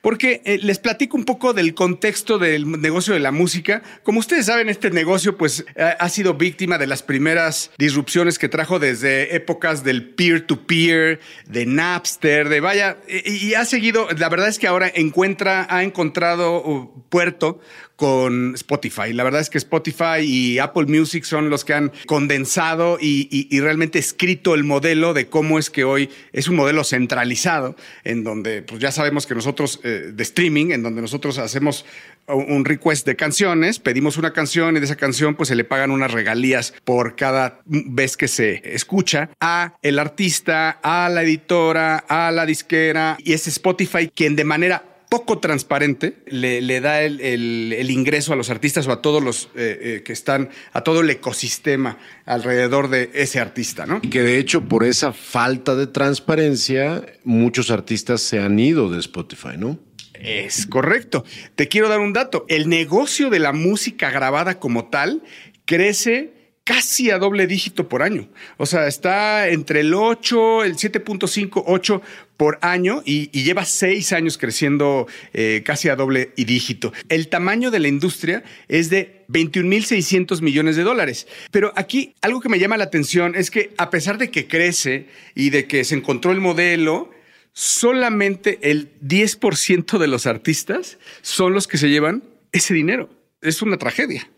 Porque 0.00 0.42
eh, 0.44 0.58
les 0.62 0.78
platico 0.78 1.16
un 1.16 1.24
poco 1.24 1.54
del 1.54 1.74
contexto 1.74 2.38
del 2.38 2.80
negocio 2.80 3.14
de 3.14 3.20
la 3.20 3.32
música. 3.32 3.82
Como 4.02 4.20
ustedes 4.20 4.46
saben, 4.46 4.68
este 4.68 4.90
negocio 4.90 5.36
pues 5.36 5.64
ha 5.76 6.08
sido 6.08 6.34
víctima 6.34 6.78
de 6.78 6.86
las 6.86 7.02
primeras 7.02 7.70
disrupciones 7.78 8.38
que 8.38 8.48
trajo 8.48 8.78
desde 8.78 9.34
épocas 9.34 9.82
del 9.82 10.10
peer-to-peer, 10.10 11.20
de 11.48 11.66
Napster, 11.66 12.48
de 12.48 12.60
vaya, 12.60 12.98
y, 13.08 13.48
y, 13.48 13.54
ha 13.54 13.64
seguido, 13.64 14.06
la 14.16 14.28
verdad 14.28 14.48
es 14.48 14.58
que 14.58 14.66
ahora 14.66 14.90
encuentra, 14.94 15.66
ha 15.70 15.82
encontrado 15.82 16.62
uh, 16.62 17.02
puerto 17.08 17.60
con 18.04 18.54
Spotify. 18.54 19.14
La 19.14 19.24
verdad 19.24 19.40
es 19.40 19.48
que 19.48 19.56
Spotify 19.56 20.20
y 20.20 20.58
Apple 20.58 20.84
Music 20.88 21.24
son 21.24 21.48
los 21.48 21.64
que 21.64 21.72
han 21.72 21.90
condensado 22.04 22.98
y, 23.00 23.48
realmente 23.60 23.98
escrito 23.98 24.54
el 24.54 24.62
modelo 24.62 25.14
de 25.14 25.28
cómo 25.28 25.58
es 25.58 25.70
que 25.70 25.84
hoy 25.84 26.10
es 26.34 26.46
un 26.46 26.56
modelo 26.56 26.84
centralizado, 26.84 27.76
en 28.04 28.22
donde 28.22 28.60
pues 28.60 28.78
ya 28.78 28.92
sabemos 28.92 29.26
que 29.26 29.34
nosotros 29.34 29.80
eh, 29.84 30.10
de 30.12 30.22
streaming, 30.22 30.72
en 30.72 30.82
donde 30.82 31.00
nosotros 31.00 31.38
hacemos 31.38 31.86
un 32.26 32.66
request 32.66 33.06
de 33.06 33.16
canciones, 33.16 33.78
pedimos 33.78 34.18
una 34.18 34.34
canción 34.34 34.76
y 34.76 34.80
de 34.80 34.84
esa 34.84 34.96
canción 34.96 35.34
pues 35.34 35.48
se 35.48 35.54
le 35.54 35.64
pagan 35.64 35.90
unas 35.90 36.12
regalías 36.12 36.74
por 36.84 37.16
cada 37.16 37.62
vez 37.64 38.18
que 38.18 38.28
se 38.28 38.60
escucha 38.74 39.30
a 39.40 39.78
el 39.80 39.98
artista, 39.98 40.78
a 40.82 41.08
la 41.08 41.22
editora, 41.22 42.04
a 42.06 42.30
la 42.32 42.44
disquera 42.44 43.16
y 43.24 43.32
es 43.32 43.46
Spotify 43.46 44.10
quien 44.14 44.36
de 44.36 44.44
manera 44.44 44.93
poco 45.14 45.38
transparente 45.38 46.16
le, 46.26 46.80
da 46.80 47.02
el, 47.02 47.88
ingreso 47.88 48.32
a 48.32 48.36
los 48.36 48.50
artistas 48.50 48.88
o 48.88 48.90
a 48.90 49.00
todos 49.00 49.22
los 49.22 49.44
eh, 49.54 49.78
eh, 49.80 50.02
que 50.04 50.12
están, 50.12 50.50
a 50.72 50.80
todo 50.80 51.02
el 51.02 51.10
ecosistema 51.10 51.98
alrededor 52.26 52.90
de 52.90 53.12
ese 53.14 53.38
artista, 53.38 53.86
¿no? 53.86 54.00
Que 54.00 54.22
de 54.22 54.38
hecho 54.38 54.62
por 54.62 54.82
esa 54.82 55.12
falta 55.12 55.76
de 55.76 55.86
transparencia 55.86 57.06
muchos 57.22 57.70
artistas 57.70 58.22
se 58.22 58.40
han 58.40 58.58
ido 58.58 58.90
de 58.90 58.98
Spotify, 58.98 59.56
¿no? 59.56 59.78
Es 60.14 60.66
correcto. 60.66 61.24
Te 61.54 61.68
quiero 61.68 61.88
dar 61.88 62.00
un 62.00 62.12
dato. 62.12 62.44
El 62.48 62.68
negocio 62.68 63.30
de 63.30 63.38
la 63.38 63.52
música 63.52 64.10
grabada 64.10 64.58
como 64.58 64.86
tal 64.86 65.22
crece 65.64 66.33
casi 66.64 67.10
a 67.10 67.18
doble 67.18 67.46
dígito 67.46 67.88
por 67.88 68.02
año. 68.02 68.28
O 68.56 68.64
sea, 68.66 68.86
está 68.88 69.48
entre 69.48 69.80
el 69.80 69.92
8, 69.92 70.64
el 70.64 70.76
7.5, 70.76 71.62
8 71.66 72.02
por 72.38 72.58
año 72.62 73.02
y, 73.04 73.30
lleva 73.44 73.64
seis 73.64 74.12
años 74.12 74.38
creciendo 74.38 75.06
eh, 75.34 75.62
casi 75.64 75.90
a 75.90 75.96
doble 75.96 76.32
y 76.36 76.46
dígito. 76.46 76.92
El 77.10 77.28
tamaño 77.28 77.70
de 77.70 77.78
la 77.78 77.88
industria 77.88 78.42
es 78.68 78.88
de 78.88 79.24
21.600 79.28 80.40
millones 80.40 80.76
de 80.76 80.82
dólares. 80.82 81.28
Pero 81.50 81.72
aquí 81.76 82.14
algo 82.22 82.40
que 82.40 82.48
me 82.48 82.58
llama 82.58 82.78
la 82.78 82.84
atención 82.84 83.34
es 83.36 83.50
que 83.50 83.74
a 83.76 83.90
pesar 83.90 84.16
de 84.18 84.30
que 84.30 84.48
crece 84.48 85.06
y 85.34 85.50
de 85.50 85.66
que 85.66 85.84
se 85.84 85.94
encontró 85.94 86.32
el 86.32 86.40
modelo, 86.40 87.10
solamente 87.52 88.58
el 88.62 88.90
10% 89.00 89.98
de 89.98 90.06
los 90.08 90.26
artistas 90.26 90.98
son 91.20 91.52
los 91.52 91.68
que 91.68 91.78
se 91.78 91.90
llevan 91.90 92.24
ese 92.52 92.72
dinero 92.72 93.10
es 93.44 93.62
una 93.62 93.76
tragedia. 93.76 94.28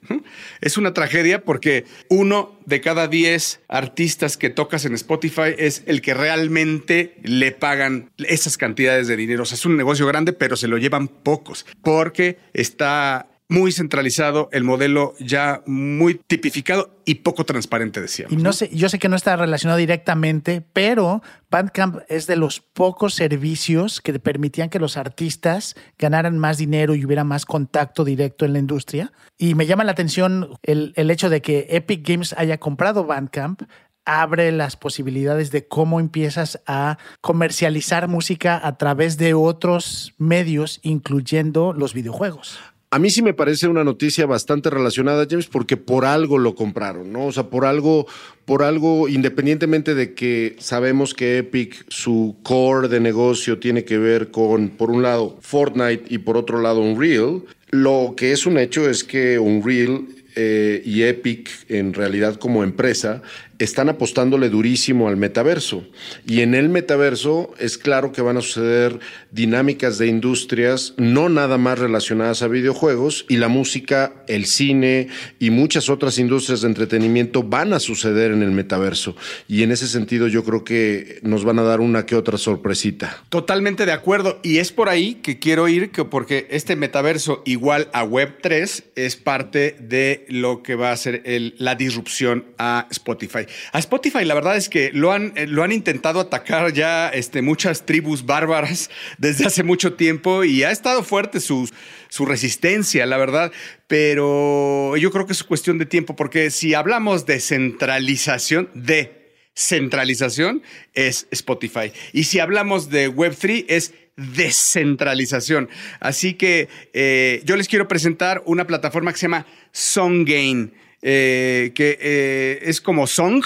Es 0.61 0.77
una 0.77 0.92
tragedia 0.92 1.45
porque 1.45 1.85
uno 2.09 2.59
de 2.66 2.81
cada 2.81 3.09
diez 3.09 3.61
artistas 3.69 4.37
que 4.37 4.51
tocas 4.51 4.85
en 4.85 4.95
Spotify 4.95 5.55
es 5.57 5.83
el 5.87 6.01
que 6.03 6.14
realmente 6.14 7.16
le 7.23 7.53
pagan 7.53 8.11
esas 8.19 8.57
cantidades 8.57 9.07
de 9.07 9.16
dinero. 9.16 9.45
O 9.45 9.47
sea, 9.47 9.57
es 9.57 9.64
un 9.64 9.77
negocio 9.77 10.07
grande, 10.07 10.33
pero 10.33 10.57
se 10.57 10.69
lo 10.69 10.79
llevan 10.79 11.09
pocos 11.09 11.66
porque 11.83 12.38
está 12.53 13.29
muy 13.49 13.71
centralizado, 13.73 14.49
el 14.53 14.65
modelo 14.65 15.15
ya 15.21 15.63
muy 15.67 16.15
tipificado 16.15 16.91
y 17.05 17.17
poco 17.17 17.45
transparente, 17.45 18.01
decía. 18.01 18.27
Y 18.29 18.37
no 18.37 18.53
sé, 18.53 18.69
yo 18.73 18.89
sé 18.89 18.99
que 18.99 19.09
no 19.09 19.17
está 19.17 19.37
relacionado 19.37 19.79
directamente, 19.79 20.63
pero 20.73 21.23
Bandcamp 21.51 21.99
es 22.09 22.27
de 22.27 22.37
los 22.37 22.61
pocos 22.61 23.15
servicios 23.15 24.01
que 24.01 24.19
permitían 24.19 24.69
que 24.69 24.81
los 24.81 24.97
artistas 24.97 25.77
ganaran 25.99 26.39
más 26.39 26.59
dinero 26.59 26.95
y 26.95 27.05
hubiera 27.05 27.25
más 27.25 27.47
contacto 27.47 28.05
directo 28.05 28.45
en 28.45 28.53
la 28.53 28.59
industria. 28.59 29.13
Y 29.39 29.55
me 29.55 29.67
llama 29.67 29.85
la 29.85 29.93
atención 29.93 30.59
el, 30.63 30.93
el 30.97 31.11
hecho 31.11 31.31
de 31.31 31.41
que 31.41 31.67
Epic 31.71 32.07
Games 32.07 32.35
haya 32.37 32.59
comprado 32.59 33.05
Bandcamp 33.05 33.63
abre 34.07 34.53
las 34.53 34.77
posibilidades 34.77 35.51
de 35.51 35.67
cómo 35.67 36.01
empiezas 36.01 36.63
a 36.67 36.97
comercializar 37.21 38.09
música 38.09 38.61
a 38.63 38.79
través 38.79 39.19
de 39.19 39.35
otros 39.35 40.15
medios, 40.17 40.79
incluyendo 40.83 41.73
los 41.73 41.93
videojuegos. 41.93 42.59
A 42.97 42.99
mí 42.99 43.11
sí 43.11 43.21
me 43.21 43.35
parece 43.35 43.69
una 43.69 43.85
noticia 43.85 44.25
bastante 44.25 44.71
relacionada, 44.71 45.27
James, 45.29 45.49
porque 45.49 45.77
por 45.77 46.07
algo 46.07 46.39
lo 46.39 46.55
compraron, 46.55 47.13
¿no? 47.13 47.27
O 47.27 47.33
sea, 47.33 47.51
por 47.51 47.67
algo, 47.67 48.07
por 48.47 48.63
algo, 48.63 49.07
independientemente 49.07 49.95
de 49.95 50.15
que 50.15 50.57
sabemos 50.61 51.13
que 51.13 51.37
Epic, 51.37 51.85
su 51.89 52.37
core 52.43 52.89
de 52.89 53.01
negocio 53.01 53.59
tiene 53.59 53.85
que 53.85 53.99
ver 53.99 54.31
con, 54.31 54.71
por 54.71 54.91
un 54.91 55.03
lado, 55.03 55.37
Fortnite 55.43 56.05
y 56.09 56.17
por 56.17 56.39
otro 56.39 56.63
lado, 56.63 56.81
Unreal, 56.81 57.43
lo 57.69 58.15
que 58.17 58.33
es 58.33 58.47
un 58.47 58.57
hecho 58.57 58.89
es 58.89 59.05
que 59.05 59.39
Unreal 59.39 60.07
eh, 60.35 60.81
y 60.83 61.03
Epic, 61.03 61.51
en 61.69 61.93
realidad 61.93 62.37
como 62.37 62.65
empresa, 62.65 63.21
están 63.59 63.88
apostándole 63.88 64.49
durísimo 64.49 65.09
al 65.09 65.16
metaverso. 65.16 65.85
Y 66.27 66.40
en 66.40 66.55
el 66.55 66.69
metaverso 66.69 67.55
es 67.59 67.79
claro 67.79 68.12
que 68.12 68.23
van 68.23 68.37
a 68.37 68.42
suceder 68.42 68.99
dinámicas 69.31 69.99
de 69.99 70.07
industrias 70.07 70.95
no 70.97 71.29
nada 71.29 71.59
más 71.59 71.79
relacionadas 71.79 72.42
a 72.42 72.49
videojuegos 72.49 73.25
y 73.29 73.37
la 73.37 73.49
música, 73.49 74.25
el 74.29 74.47
cine 74.47 75.09
y 75.38 75.51
muchas 75.51 75.88
otras 75.88 76.19
industrias 76.19 76.61
de 76.61 76.69
entretenimiento 76.69 77.42
van 77.42 77.73
a 77.73 77.81
suceder 77.81 78.33
en 78.33 78.42
el 78.42 78.51
metaverso. 78.51 79.16
Y 79.49 79.62
en 79.62 79.73
ese 79.73 79.88
sentido 79.88 80.29
yo 80.29 80.45
creo 80.45 80.64
que 80.64 81.21
nos 81.23 81.45
van 81.45 81.59
a 81.59 81.62
dar 81.62 81.81
una 81.81 82.07
que 82.07 82.16
otra 82.16 82.38
sorpresita. 82.38 83.23
Totalmente 83.29 83.87
de 83.87 83.92
acuerdo. 83.92 84.40
Y 84.42 84.59
es 84.59 84.73
por 84.73 84.88
ahí 84.88 85.16
que 85.16 85.38
quiero 85.38 85.69
ir, 85.69 85.90
que 85.90 86.05
porque 86.05 86.47
este 86.51 86.77
metaverso 86.77 87.42
igual 87.45 87.88
a 87.92 88.05
Web3 88.05 88.85
es 88.95 89.16
parte 89.16 89.77
de 89.81 90.27
lo 90.29 90.62
que 90.62 90.75
va 90.75 90.92
a 90.92 90.97
ser 90.97 91.23
la 91.59 91.75
disrupción 91.75 92.47
a 92.59 92.87
Spotify. 92.90 93.46
A 93.73 93.79
Spotify 93.79 94.25
la 94.25 94.35
verdad 94.35 94.57
es 94.57 94.69
que 94.69 94.91
lo 94.93 95.13
han, 95.13 95.33
eh, 95.37 95.47
lo 95.47 95.63
han 95.63 95.73
intentado 95.73 96.21
atacar 96.21 96.73
ya 96.73 97.09
este, 97.09 97.43
muchas 97.43 97.87
tribus 97.87 98.27
bárbaras 98.27 98.91
desde 99.19 99.47
hace 99.47 99.63
mucho 99.63 99.95
tiempo 99.95 100.45
y 100.45 100.63
ha 100.65 100.71
estado 100.71 101.03
fuerte 101.03 101.41
su, 101.41 101.69
su 102.09 102.27
resistencia, 102.27 103.07
la 103.07 103.17
verdad, 103.17 103.53
pero 103.87 104.97
yo 104.97 105.11
creo 105.11 105.27
que 105.27 105.33
es 105.33 105.45
cuestión 105.45 105.79
de 105.79 105.87
tiempo 105.87 106.17
porque 106.17 106.51
si 106.51 106.75
hablamos 106.75 107.27
de 107.27 107.41
centralización, 107.41 108.71
de 108.75 109.27
centralización 109.55 110.63
es 110.93 111.27
Spotify. 111.31 111.93
Y 112.13 112.25
si 112.25 112.39
hablamos 112.39 112.91
de 112.91 113.11
Web3 113.11 113.65
es 113.69 113.95
descentralización. 114.17 115.69
Así 116.01 116.35
que 116.35 116.69
eh, 116.93 117.43
yo 117.45 117.57
les 117.57 117.69
quiero 117.69 117.89
presentar 117.89 118.43
una 118.47 118.67
plataforma 118.67 119.13
que 119.13 119.19
se 119.19 119.27
llama 119.27 119.47
Songgain. 119.73 120.73
Eh, 121.09 121.71
que 121.73 121.97
eh, 122.01 122.59
es 122.62 122.81
como 122.81 123.07
Song 123.07 123.40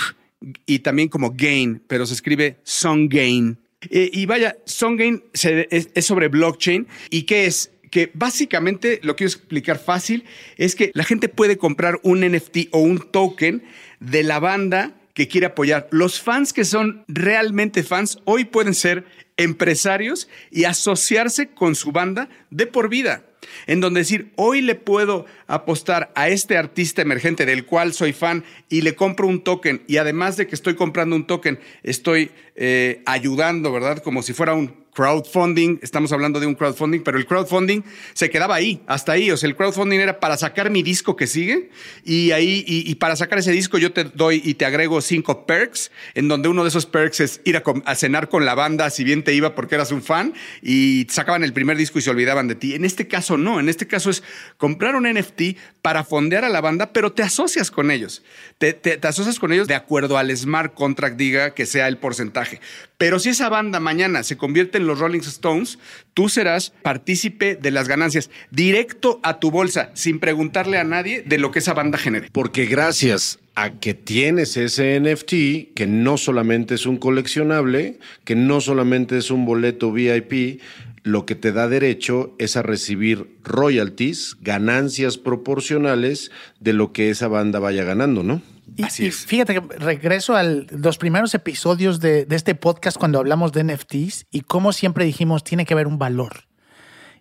y 0.65 0.79
también 0.79 1.11
como 1.11 1.35
Gain, 1.37 1.83
pero 1.87 2.07
se 2.07 2.15
escribe 2.15 2.57
Songgain. 2.63 3.59
Eh, 3.91 4.09
y 4.15 4.25
vaya, 4.25 4.57
Songgain 4.65 5.23
es, 5.35 5.91
es 5.95 6.07
sobre 6.07 6.29
blockchain. 6.29 6.87
¿Y 7.11 7.25
qué 7.25 7.45
es? 7.45 7.71
que 7.91 8.11
básicamente 8.15 9.01
lo 9.03 9.17
quiero 9.17 9.33
explicar 9.33 9.79
fácil, 9.79 10.25
es 10.57 10.77
que 10.77 10.93
la 10.95 11.03
gente 11.03 11.29
puede 11.29 11.59
comprar 11.59 11.99
un 12.05 12.21
NFT 12.21 12.69
o 12.71 12.79
un 12.79 13.01
token 13.01 13.65
de 13.99 14.23
la 14.23 14.39
banda 14.39 14.95
que 15.13 15.29
quiere 15.29 15.49
apoyar. 15.49 15.89
Los 15.91 16.21
fans 16.21 16.53
que 16.55 16.65
son 16.65 17.05
realmente 17.09 17.83
fans 17.83 18.21
hoy 18.25 18.45
pueden 18.45 18.75
ser 18.75 19.05
empresarios 19.37 20.29
y 20.53 20.65
asociarse 20.65 21.49
con 21.49 21.75
su 21.75 21.91
banda 21.93 22.31
de 22.51 22.69
por 22.69 22.89
vida 22.89 23.25
en 23.67 23.81
donde 23.81 24.01
decir, 24.01 24.33
hoy 24.37 24.61
le 24.61 24.75
puedo 24.75 25.27
apostar 25.47 26.13
a 26.15 26.29
este 26.29 26.57
artista 26.57 27.03
emergente 27.03 27.47
del 27.47 27.67
cual 27.67 27.93
soy 27.93 28.13
fan 28.13 28.45
y 28.69 28.83
le 28.83 28.95
compro 28.95 29.27
un 29.27 29.43
token 29.43 29.83
y 29.87 29.97
además 29.97 30.37
de 30.37 30.47
que 30.47 30.55
estoy 30.55 30.75
comprando 30.75 31.17
un 31.17 31.27
token, 31.27 31.59
estoy 31.83 32.31
eh, 32.57 33.03
ayudando, 33.07 33.73
¿verdad? 33.73 34.03
Como 34.03 34.23
si 34.23 34.33
fuera 34.33 34.55
un 34.55 34.80
crowdfunding, 34.93 35.79
estamos 35.83 36.13
hablando 36.13 36.41
de 36.41 36.47
un 36.47 36.55
crowdfunding, 36.55 37.01
pero 37.01 37.19
el 37.19 37.27
crowdfunding 37.27 37.83
se 38.13 38.31
quedaba 38.31 38.57
ahí, 38.57 38.83
hasta 38.87 39.13
ahí. 39.13 39.31
O 39.31 39.37
sea, 39.37 39.49
el 39.49 39.57
crowdfunding 39.57 39.99
era 39.99 40.21
para 40.21 40.37
sacar 40.37 40.71
mi 40.71 40.83
disco 40.83 41.17
que 41.17 41.27
sigue 41.27 41.71
y 42.05 42.33
ahí, 42.33 42.65
y, 42.67 42.95
para 42.97 43.17
sacar 43.17 43.39
ese 43.39 43.53
disco 43.53 43.79
yo 43.79 43.93
te 43.93 44.05
doy 44.05 44.43
y 44.45 44.55
te 44.55 44.65
agrego 44.65 45.01
cinco 45.01 45.47
perks, 45.47 45.91
en 46.15 46.29
donde 46.29 46.49
uno 46.49 46.63
de 46.63 46.69
esos 46.69 46.87
perks 46.87 47.21
es 47.21 47.41
ir 47.45 47.57
a, 47.57 47.95
cenar 47.95 48.29
con 48.29 48.45
la 48.45 48.55
banda, 48.55 48.91
si 48.91 49.05
bien 49.05 49.23
te 49.23 49.33
iba 49.33 49.55
porque 49.55 49.77
eras 49.77 49.93
un 49.93 50.03
fan, 50.03 50.35
y 50.63 51.07
sacaban 51.11 51.45
el 51.45 51.53
primer 51.53 51.77
disco 51.77 51.99
y 51.99 52.03
se 52.03 52.11
olvidaban 52.11 52.49
de 52.49 52.55
ti. 52.55 52.75
En 52.75 52.85
este 52.85 53.07
caso 53.07 53.37
no, 53.37 53.61
en 53.61 53.69
este 53.69 53.87
caso 53.87 54.11
es 54.11 54.23
comprar 54.57 54.97
un 54.97 55.11
NFT 55.11 55.57
para 55.83 56.05
fondear 56.05 56.45
a 56.45 56.49
la 56.49 56.61
banda, 56.61 56.93
pero 56.93 57.13
te 57.13 57.23
asocias 57.23 57.71
con 57.71 57.91
ellos. 57.91 58.23
Te, 58.59 58.73
te 58.73 59.07
asocias 59.07 59.39
con 59.39 59.53
ellos 59.53 59.69
de 59.69 59.75
acuerdo 59.75 60.19
al 60.19 60.37
smart 60.37 60.75
contract 60.75 61.17
diga 61.17 61.55
que 61.55 61.67
sea 61.67 61.89
el 61.89 61.99
porcentaje. 61.99 62.61
Pero 62.99 63.19
si 63.19 63.31
esa 63.31 63.49
banda 63.49 63.81
mañana 63.81 64.23
se 64.23 64.37
convierte 64.37 64.80
en 64.81 64.87
los 64.87 64.99
Rolling 64.99 65.21
Stones, 65.21 65.79
tú 66.15 66.29
serás 66.29 66.73
partícipe 66.83 67.57
de 67.57 67.71
las 67.71 67.89
ganancias, 67.89 68.31
directo 68.51 69.21
a 69.23 69.39
tu 69.39 69.51
bolsa, 69.51 69.91
sin 69.95 70.19
preguntarle 70.19 70.79
a 70.79 70.85
nadie 70.85 71.23
de 71.23 71.39
lo 71.39 71.51
que 71.51 71.61
esa 71.61 71.75
banda 71.75 71.99
genere. 71.99 72.29
Porque 72.33 72.67
gracias 72.67 73.39
a 73.55 73.79
que 73.79 73.95
tienes 73.95 74.57
ese 74.57 74.99
NFT, 75.01 75.75
que 75.75 75.87
no 75.87 76.17
solamente 76.17 76.75
es 76.75 76.87
un 76.87 76.97
coleccionable, 76.97 77.99
que 78.25 78.35
no 78.35 78.61
solamente 78.61 79.19
es 79.19 79.31
un 79.31 79.45
boleto 79.45 79.93
VIP, 79.93 80.61
lo 81.03 81.25
que 81.25 81.35
te 81.35 81.53
da 81.53 81.69
derecho 81.69 82.35
es 82.39 82.57
a 82.57 82.63
recibir 82.63 83.27
royalties, 83.43 84.37
ganancias 84.41 85.19
proporcionales 85.19 86.31
de 86.61 86.73
lo 86.73 86.93
que 86.93 87.11
esa 87.11 87.29
banda 87.29 87.59
vaya 87.59 87.85
ganando, 87.85 88.23
¿no? 88.23 88.43
Y, 88.77 89.11
fíjate 89.11 89.55
que 89.55 89.61
regreso 89.79 90.37
a 90.37 90.43
los 90.43 90.99
primeros 90.99 91.35
episodios 91.35 92.01
de, 92.01 92.27
este 92.31 92.55
podcast 92.55 92.97
cuando 92.97 93.19
hablamos 93.19 93.53
de 93.53 93.65
NFTs 93.65 94.27
y 94.31 94.43
como 94.43 94.73
siempre 94.73 95.05
dijimos, 95.05 95.45
tiene 95.45 95.65
que 95.65 95.75
haber 95.75 95.87
un 95.87 95.99
valor. 95.99 96.49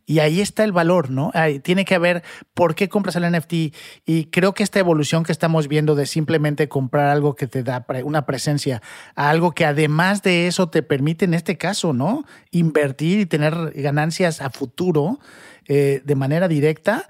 Y 0.05 0.19
ahí 0.19 0.41
está 0.41 0.63
el 0.63 0.71
valor, 0.71 1.11
¿no? 1.11 1.31
tiene 1.61 1.85
que 1.85 1.93
haber 1.93 2.23
por 2.55 2.73
qué 2.73 2.89
compras 2.89 3.15
el 3.15 3.31
NFT. 3.31 3.75
Y 4.07 4.25
creo 4.31 4.55
que 4.55 4.63
esta 4.63 4.79
evolución 4.79 5.23
que 5.23 5.31
estamos 5.31 5.67
viendo 5.67 5.93
de 5.93 6.07
simplemente 6.07 6.67
comprar 6.67 7.09
algo 7.09 7.35
que 7.35 7.45
te 7.45 7.61
da 7.61 7.85
una 8.03 8.25
presencia 8.25 8.81
a 9.15 9.29
algo 9.29 9.51
que 9.51 9.65
además 9.65 10.23
de 10.23 10.47
eso 10.47 10.67
te 10.67 10.81
permite, 10.81 11.25
en 11.25 11.35
este 11.35 11.59
caso, 11.59 11.93
¿no? 11.93 12.25
Invertir 12.49 13.19
y 13.19 13.25
tener 13.27 13.71
ganancias 13.75 14.41
a 14.41 14.49
futuro 14.49 15.19
eh, 15.67 16.01
de 16.03 16.15
manera 16.15 16.47
directa 16.47 17.07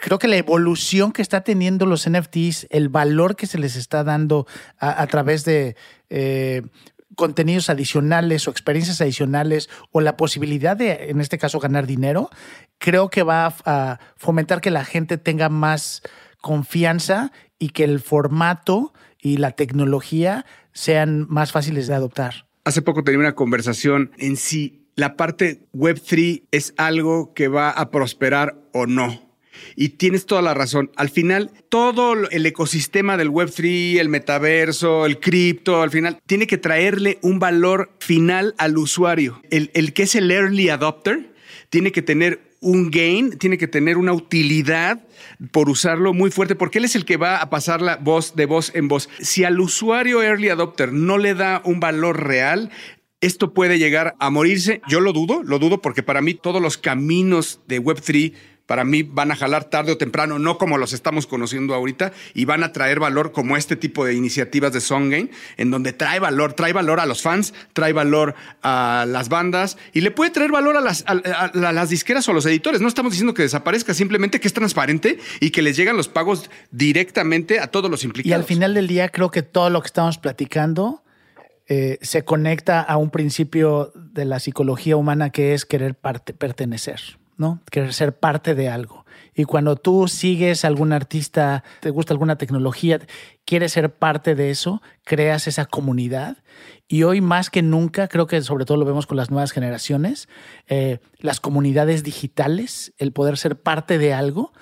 creo 0.00 0.18
que 0.18 0.28
la 0.28 0.36
evolución 0.36 1.12
que 1.12 1.22
está 1.22 1.42
teniendo 1.42 1.86
los 1.86 2.08
NFTs, 2.08 2.66
el 2.70 2.88
valor 2.88 3.36
que 3.36 3.46
se 3.46 3.58
les 3.58 3.76
está 3.76 4.04
dando 4.04 4.46
a, 4.78 5.06
través 5.06 5.44
de 5.44 5.76
eh, 6.10 6.62
contenidos 7.14 7.70
adicionales 7.70 8.46
o 8.46 8.50
experiencias 8.50 9.00
adicionales 9.00 9.70
o 9.92 10.00
la 10.00 10.16
posibilidad 10.16 10.76
de, 10.76 11.10
en 11.10 11.20
este 11.20 11.38
caso, 11.38 11.60
ganar 11.60 11.86
dinero, 11.86 12.30
creo 12.78 13.10
que 13.10 13.22
va 13.22 13.54
a 13.64 13.98
fomentar 14.16 14.60
que 14.60 14.70
la 14.70 14.84
gente 14.84 15.18
tenga 15.18 15.48
más 15.48 16.02
confianza 16.40 17.32
y 17.58 17.70
que 17.70 17.84
el 17.84 18.00
formato 18.00 18.92
y 19.20 19.38
la 19.38 19.52
tecnología 19.52 20.44
sean 20.72 21.26
más 21.28 21.52
fáciles 21.52 21.86
de 21.86 21.94
adoptar. 21.94 22.46
Hace 22.64 22.82
poco 22.82 23.04
tenía 23.04 23.20
una 23.20 23.34
conversación 23.34 24.10
en 24.18 24.36
si 24.36 24.84
la 24.96 25.16
parte 25.16 25.66
Web3 25.74 26.44
es 26.50 26.74
algo 26.76 27.32
que 27.34 27.48
va 27.48 27.70
a 27.70 27.90
prosperar 27.90 28.56
o 28.72 28.86
no. 28.86 29.23
Y 29.76 29.90
tienes 29.90 30.26
toda 30.26 30.42
la 30.42 30.54
razón. 30.54 30.90
Al 30.96 31.10
final, 31.10 31.50
todo 31.68 32.14
el 32.30 32.46
ecosistema 32.46 33.16
del 33.16 33.30
Web3, 33.30 33.98
el 33.98 34.08
metaverso, 34.08 35.06
el 35.06 35.20
cripto, 35.20 35.82
al 35.82 35.90
final, 35.90 36.18
tiene 36.26 36.46
que 36.46 36.58
traerle 36.58 37.18
un 37.22 37.38
valor 37.38 37.90
final 37.98 38.54
al 38.58 38.78
usuario. 38.78 39.40
El, 39.50 39.92
que 39.92 40.04
es 40.04 40.14
el 40.14 40.30
early 40.30 40.68
adopter 40.68 41.34
tiene 41.70 41.92
que 41.92 42.02
tener 42.02 42.54
un 42.60 42.90
gain, 42.90 43.36
tiene 43.38 43.58
que 43.58 43.68
tener 43.68 43.98
una 43.98 44.12
utilidad 44.12 45.04
por 45.50 45.68
usarlo 45.68 46.14
muy 46.14 46.30
fuerte, 46.30 46.54
porque 46.54 46.78
él 46.78 46.86
es 46.86 46.96
el 46.96 47.04
que 47.04 47.18
va 47.18 47.38
a 47.38 47.50
pasar 47.50 47.82
la 47.82 47.96
voz 47.96 48.36
de 48.36 48.46
voz 48.46 48.72
en 48.74 48.88
voz. 48.88 49.10
Si 49.20 49.44
al 49.44 49.60
usuario 49.60 50.22
early 50.22 50.48
adopter 50.48 50.92
no 50.92 51.18
le 51.18 51.34
da 51.34 51.60
un 51.64 51.80
valor 51.80 52.24
real, 52.24 52.70
esto 53.24 53.54
puede 53.54 53.78
llegar 53.78 54.14
a 54.18 54.28
morirse. 54.28 54.82
Yo 54.86 55.00
lo 55.00 55.12
dudo, 55.12 55.42
lo 55.42 55.58
dudo 55.58 55.80
porque 55.80 56.02
para 56.02 56.20
mí 56.20 56.34
todos 56.34 56.60
los 56.60 56.76
caminos 56.76 57.60
de 57.66 57.82
Web3 57.82 58.34
para 58.66 58.84
mí 58.84 59.02
van 59.02 59.30
a 59.30 59.36
jalar 59.36 59.64
tarde 59.64 59.92
o 59.92 59.98
temprano, 59.98 60.38
no 60.38 60.58
como 60.58 60.78
los 60.78 60.92
estamos 60.92 61.26
conociendo 61.26 61.74
ahorita, 61.74 62.12
y 62.32 62.44
van 62.44 62.62
a 62.64 62.72
traer 62.72 63.00
valor 63.00 63.32
como 63.32 63.56
este 63.56 63.76
tipo 63.76 64.04
de 64.04 64.14
iniciativas 64.14 64.72
de 64.72 64.80
Game, 64.88 65.30
en 65.56 65.70
donde 65.70 65.92
trae 65.92 66.20
valor, 66.20 66.52
trae 66.54 66.72
valor 66.72 67.00
a 67.00 67.06
los 67.06 67.22
fans, 67.22 67.52
trae 67.72 67.92
valor 67.92 68.34
a 68.62 69.06
las 69.08 69.28
bandas 69.28 69.76
y 69.92 70.00
le 70.00 70.10
puede 70.10 70.30
traer 70.30 70.50
valor 70.50 70.76
a 70.76 70.80
las, 70.80 71.04
a, 71.06 71.50
las 71.54 71.90
disqueras 71.90 72.26
o 72.28 72.30
a 72.30 72.34
los 72.34 72.46
editores. 72.46 72.80
No 72.80 72.88
estamos 72.88 73.12
diciendo 73.12 73.34
que 73.34 73.42
desaparezca, 73.42 73.92
simplemente 73.92 74.40
que 74.40 74.48
es 74.48 74.54
transparente 74.54 75.18
y 75.40 75.50
que 75.50 75.62
les 75.62 75.76
llegan 75.76 75.96
los 75.96 76.08
pagos 76.08 76.50
directamente 76.70 77.60
a 77.60 77.66
todos 77.66 77.90
los 77.90 78.04
implicados. 78.04 78.30
Y 78.30 78.34
al 78.34 78.44
final 78.44 78.74
del 78.74 78.86
día 78.86 79.08
creo 79.08 79.30
que 79.30 79.42
todo 79.42 79.70
lo 79.70 79.80
que 79.82 79.86
estamos 79.86 80.18
platicando 80.18 81.02
eh, 81.66 81.98
se 82.02 82.24
conecta 82.24 82.80
a 82.80 82.96
un 82.96 83.10
principio 83.10 83.92
de 83.94 84.24
la 84.24 84.38
psicología 84.38 84.96
humana 84.96 85.30
que 85.30 85.54
es 85.54 85.64
querer 85.64 85.94
pertenecer. 85.94 87.00
¿No? 87.36 87.60
Querer 87.70 87.92
ser 87.92 88.18
parte 88.18 88.54
de 88.54 88.68
algo. 88.68 89.04
Y 89.34 89.44
cuando 89.44 89.76
tú 89.76 90.06
sigues 90.06 90.64
a 90.64 90.68
algún 90.68 90.92
artista, 90.92 91.64
te 91.80 91.90
gusta 91.90 92.14
alguna 92.14 92.38
tecnología, 92.38 93.00
quieres 93.44 93.72
ser 93.72 93.92
parte 93.92 94.34
de 94.34 94.50
eso, 94.50 94.80
creas 95.04 95.48
esa 95.48 95.66
comunidad. 95.66 96.38
Y 96.86 97.02
hoy 97.02 97.20
más 97.20 97.50
que 97.50 97.62
nunca, 97.62 98.06
creo 98.06 98.26
que 98.26 98.40
sobre 98.42 98.64
todo 98.64 98.76
lo 98.76 98.84
vemos 98.84 99.06
con 99.06 99.16
las 99.16 99.30
nuevas 99.30 99.50
generaciones, 99.50 100.28
eh, 100.68 101.00
las 101.18 101.40
comunidades 101.40 102.04
digitales, 102.04 102.92
el 102.98 103.12
poder 103.12 103.36
ser 103.36 103.60
parte 103.60 103.98
de 103.98 104.12
algo, 104.14 104.52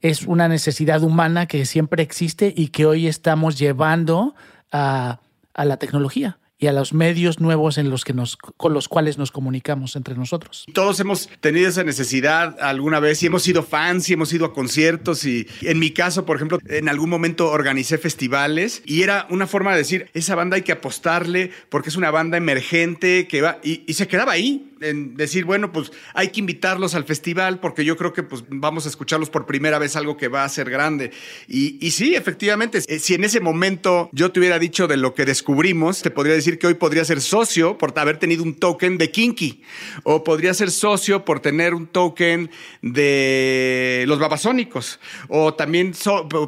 es 0.00 0.26
una 0.26 0.48
necesidad 0.48 1.02
humana 1.02 1.46
que 1.46 1.64
siempre 1.64 2.02
existe 2.02 2.52
y 2.56 2.68
que 2.68 2.86
hoy 2.86 3.06
estamos 3.06 3.58
llevando 3.58 4.34
a, 4.72 5.20
a 5.54 5.64
la 5.64 5.76
tecnología 5.76 6.39
y 6.60 6.66
a 6.66 6.72
los 6.72 6.92
medios 6.92 7.40
nuevos 7.40 7.78
en 7.78 7.88
los 7.90 8.04
que 8.04 8.12
nos, 8.12 8.36
con 8.36 8.74
los 8.74 8.86
cuales 8.86 9.16
nos 9.16 9.32
comunicamos 9.32 9.96
entre 9.96 10.14
nosotros. 10.14 10.66
Todos 10.74 11.00
hemos 11.00 11.28
tenido 11.40 11.68
esa 11.68 11.82
necesidad 11.82 12.56
alguna 12.60 13.00
vez 13.00 13.22
y 13.22 13.26
hemos 13.26 13.42
sido 13.42 13.62
fans 13.62 14.08
y 14.10 14.12
hemos 14.12 14.32
ido 14.32 14.44
a 14.44 14.52
conciertos 14.52 15.24
y 15.24 15.48
en 15.62 15.78
mi 15.78 15.90
caso, 15.90 16.26
por 16.26 16.36
ejemplo, 16.36 16.58
en 16.68 16.88
algún 16.90 17.08
momento 17.08 17.48
organicé 17.50 17.96
festivales 17.96 18.82
y 18.84 19.02
era 19.02 19.26
una 19.30 19.46
forma 19.46 19.72
de 19.72 19.78
decir, 19.78 20.10
esa 20.12 20.34
banda 20.34 20.56
hay 20.56 20.62
que 20.62 20.72
apostarle 20.72 21.50
porque 21.70 21.88
es 21.88 21.96
una 21.96 22.10
banda 22.10 22.36
emergente 22.36 23.26
que 23.26 23.40
va 23.40 23.58
y, 23.64 23.82
y 23.86 23.94
se 23.94 24.06
quedaba 24.06 24.32
ahí 24.32 24.69
en 24.80 25.14
decir, 25.16 25.44
bueno, 25.44 25.72
pues 25.72 25.92
hay 26.14 26.28
que 26.28 26.40
invitarlos 26.40 26.94
al 26.94 27.04
festival 27.04 27.60
porque 27.60 27.84
yo 27.84 27.96
creo 27.96 28.12
que 28.12 28.22
pues 28.22 28.44
vamos 28.48 28.86
a 28.86 28.88
escucharlos 28.88 29.30
por 29.30 29.46
primera 29.46 29.78
vez 29.78 29.96
algo 29.96 30.16
que 30.16 30.28
va 30.28 30.44
a 30.44 30.48
ser 30.48 30.70
grande. 30.70 31.12
Y, 31.46 31.84
y 31.84 31.90
sí, 31.90 32.14
efectivamente, 32.14 32.80
eh, 32.86 32.98
si 32.98 33.14
en 33.14 33.24
ese 33.24 33.40
momento 33.40 34.08
yo 34.12 34.32
te 34.32 34.40
hubiera 34.40 34.58
dicho 34.58 34.86
de 34.86 34.96
lo 34.96 35.14
que 35.14 35.24
descubrimos, 35.24 36.02
te 36.02 36.10
podría 36.10 36.34
decir 36.34 36.58
que 36.58 36.66
hoy 36.66 36.74
podría 36.74 37.04
ser 37.04 37.20
socio 37.20 37.78
por 37.78 37.98
haber 37.98 38.18
tenido 38.18 38.42
un 38.42 38.54
token 38.54 38.98
de 38.98 39.10
Kinky 39.10 39.62
o 40.04 40.24
podría 40.24 40.54
ser 40.54 40.70
socio 40.70 41.24
por 41.24 41.40
tener 41.40 41.74
un 41.74 41.86
token 41.86 42.50
de 42.82 44.04
los 44.06 44.18
babasónicos 44.18 45.00
o 45.28 45.54
también 45.54 45.92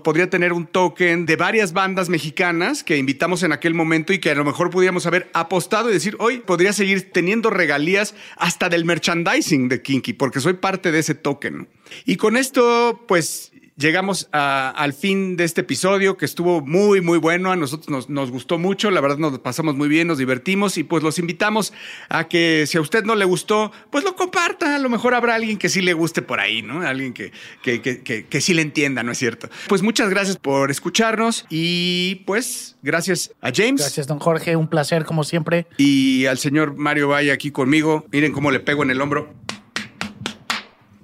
podría 0.03 0.31
tener 0.31 0.53
un 0.53 0.67
token 0.67 1.27
de 1.27 1.37
varias 1.37 1.73
bandas 1.73 2.09
mexicanas 2.09 2.85
que 2.85 2.97
invitamos 2.97 3.43
en 3.43 3.53
aquel 3.53 3.75
momento 3.75 4.13
y 4.13 4.19
que 4.19 4.31
a 4.31 4.35
lo 4.35 4.45
mejor 4.45 4.71
pudiéramos 4.71 5.07
haber 5.07 5.31
apostado 5.35 5.91
y 5.91 5.93
decir, 5.93 6.17
hoy 6.19 6.39
podría 6.39 6.73
seguir 6.73 7.11
teniendo 7.13 7.51
regalías 7.51 8.15
hasta 8.37 8.69
del 8.69 8.85
merchandising 8.85 9.69
de 9.69 9.83
Kinky, 9.83 10.13
porque 10.13 10.41
soy 10.41 10.55
parte 10.55 10.93
de 10.93 10.99
ese 10.99 11.15
token. 11.15 11.69
Y 12.05 12.17
con 12.17 12.37
esto, 12.37 13.05
pues 13.07 13.52
llegamos 13.77 14.29
al 14.33 14.93
fin 14.93 15.37
de 15.37 15.45
este 15.45 15.63
episodio 15.63 16.17
que 16.17 16.25
estuvo 16.25 16.61
muy, 16.61 17.01
muy 17.01 17.19
bueno. 17.19 17.51
A 17.51 17.57
nosotros 17.57 18.09
nos, 18.09 18.31
gustó 18.31 18.59
mucho. 18.59 18.91
La 18.91 19.01
verdad 19.01 19.19
nos 19.19 19.39
pasamos 19.39 19.75
muy 19.75 19.89
bien, 19.89 20.09
nos 20.09 20.19
divertimos 20.19 20.79
y 20.79 20.85
pues 20.85 21.03
los 21.03 21.19
invitamos 21.19 21.73
a 22.09 22.25
que 22.29 22.65
si 22.67 22.79
a 22.79 22.81
usted 22.81 23.05
no 23.05 23.15
le 23.15 23.25
gustó, 23.25 23.73
pues 23.91 24.05
lo 24.05 24.15
comparta. 24.15 24.77
A 24.77 24.79
lo 24.79 24.89
mejor 24.89 25.15
habrá 25.15 25.35
alguien 25.35 25.59
que 25.59 25.69
sí 25.69 25.81
le 25.81 25.93
guste 25.93 26.23
por 26.23 26.41
ahí, 26.41 26.63
¿no? 26.63 26.87
Alguien 26.87 27.13
que, 27.13 27.33
que, 27.63 27.81
que, 27.81 28.27
que 28.27 28.41
sí 28.41 28.55
le 28.55 28.63
entienda, 28.63 29.03
¿no 29.03 29.13
es 29.13 29.19
cierto? 29.19 29.49
Pues 29.69 29.83
muchas 29.83 30.11
gracias 30.11 30.37
por 30.37 30.71
escucharnos 30.71 31.47
y 31.49 32.23
pues 32.27 32.77
gracias 32.83 33.33
a 33.41 33.51
James. 33.55 33.81
Gracias, 33.81 34.07
don 34.07 34.19
Jorge. 34.19 34.57
Un 34.57 34.69
placer, 34.69 35.05
como 35.05 35.25
siempre. 35.25 35.67
Y 35.79 36.27
al 36.27 36.39
señor 36.39 36.77
Mario 36.77 37.09
Valle 37.09 37.33
aquí 37.33 37.51
conmigo. 37.51 38.07
Miren 38.13 38.33
cómo 38.33 38.51
le 38.51 38.61
pego 38.61 38.83
en 38.83 38.91
el 38.91 39.01
hombro. 39.01 39.33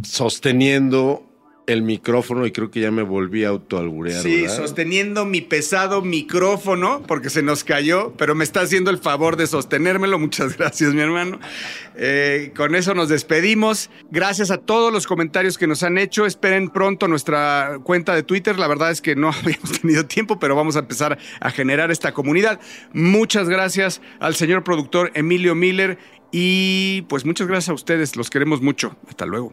Sosteniendo 0.03 1.28
el 1.69 1.83
micrófono 1.83 2.47
y 2.47 2.51
creo 2.51 2.71
que 2.71 2.81
ya 2.81 2.91
me 2.91 3.03
volví 3.03 3.45
a 3.45 3.51
autoalburear. 3.51 4.23
Sí, 4.23 4.49
sosteniendo 4.49 5.27
mi 5.27 5.43
pesado 5.43 6.01
micrófono 6.01 7.03
porque 7.07 7.29
se 7.29 7.43
nos 7.43 7.63
cayó, 7.63 8.15
pero 8.17 8.35
me 8.35 8.43
está 8.43 8.63
haciendo 8.63 8.91
el 8.91 8.97
favor 8.97 9.37
de 9.37 9.47
sostenérmelo. 9.47 10.19
Muchas 10.29 10.57
gracias, 10.57 10.95
mi 10.95 11.03
hermano. 11.03 11.39
Eh, 11.95 12.53
con 12.57 12.75
eso 12.75 12.95
nos 12.95 13.11
despedimos. 13.11 13.91
Gracias 14.11 14.51
a 14.51 14.57
todos 14.57 14.91
los 14.91 15.07
comentarios 15.07 15.59
que 15.59 15.67
nos 15.67 15.83
han 15.83 15.99
hecho. 15.99 16.25
Esperen 16.25 16.71
pronto 16.71 17.07
nuestra 17.07 17.79
cuenta 17.85 18.15
de 18.15 18.23
Twitter. 18.23 18.59
La 18.59 18.67
verdad 18.67 18.91
es 18.91 19.03
que 19.03 19.15
no 19.15 19.29
habíamos 19.43 19.81
tenido 19.81 20.07
tiempo, 20.07 20.39
pero 20.39 20.57
vamos 20.57 20.77
a 20.77 20.81
empezar 20.81 21.19
a 21.39 21.51
generar 21.51 21.91
esta 21.91 22.13
comunidad. 22.15 22.61
Muchas 22.95 23.49
gracias 23.51 24.01
al 24.21 24.35
señor 24.35 24.65
productor 24.65 25.13
Emilio 25.15 25.55
Miller 25.55 25.99
y 26.33 27.03
pues 27.11 27.27
muchas 27.27 27.47
gracias 27.47 27.69
a 27.69 27.75
ustedes. 27.75 28.17
Los 28.17 28.31
queremos 28.31 28.63
mucho. 28.63 28.97
Hasta 29.07 29.27
luego. 29.27 29.53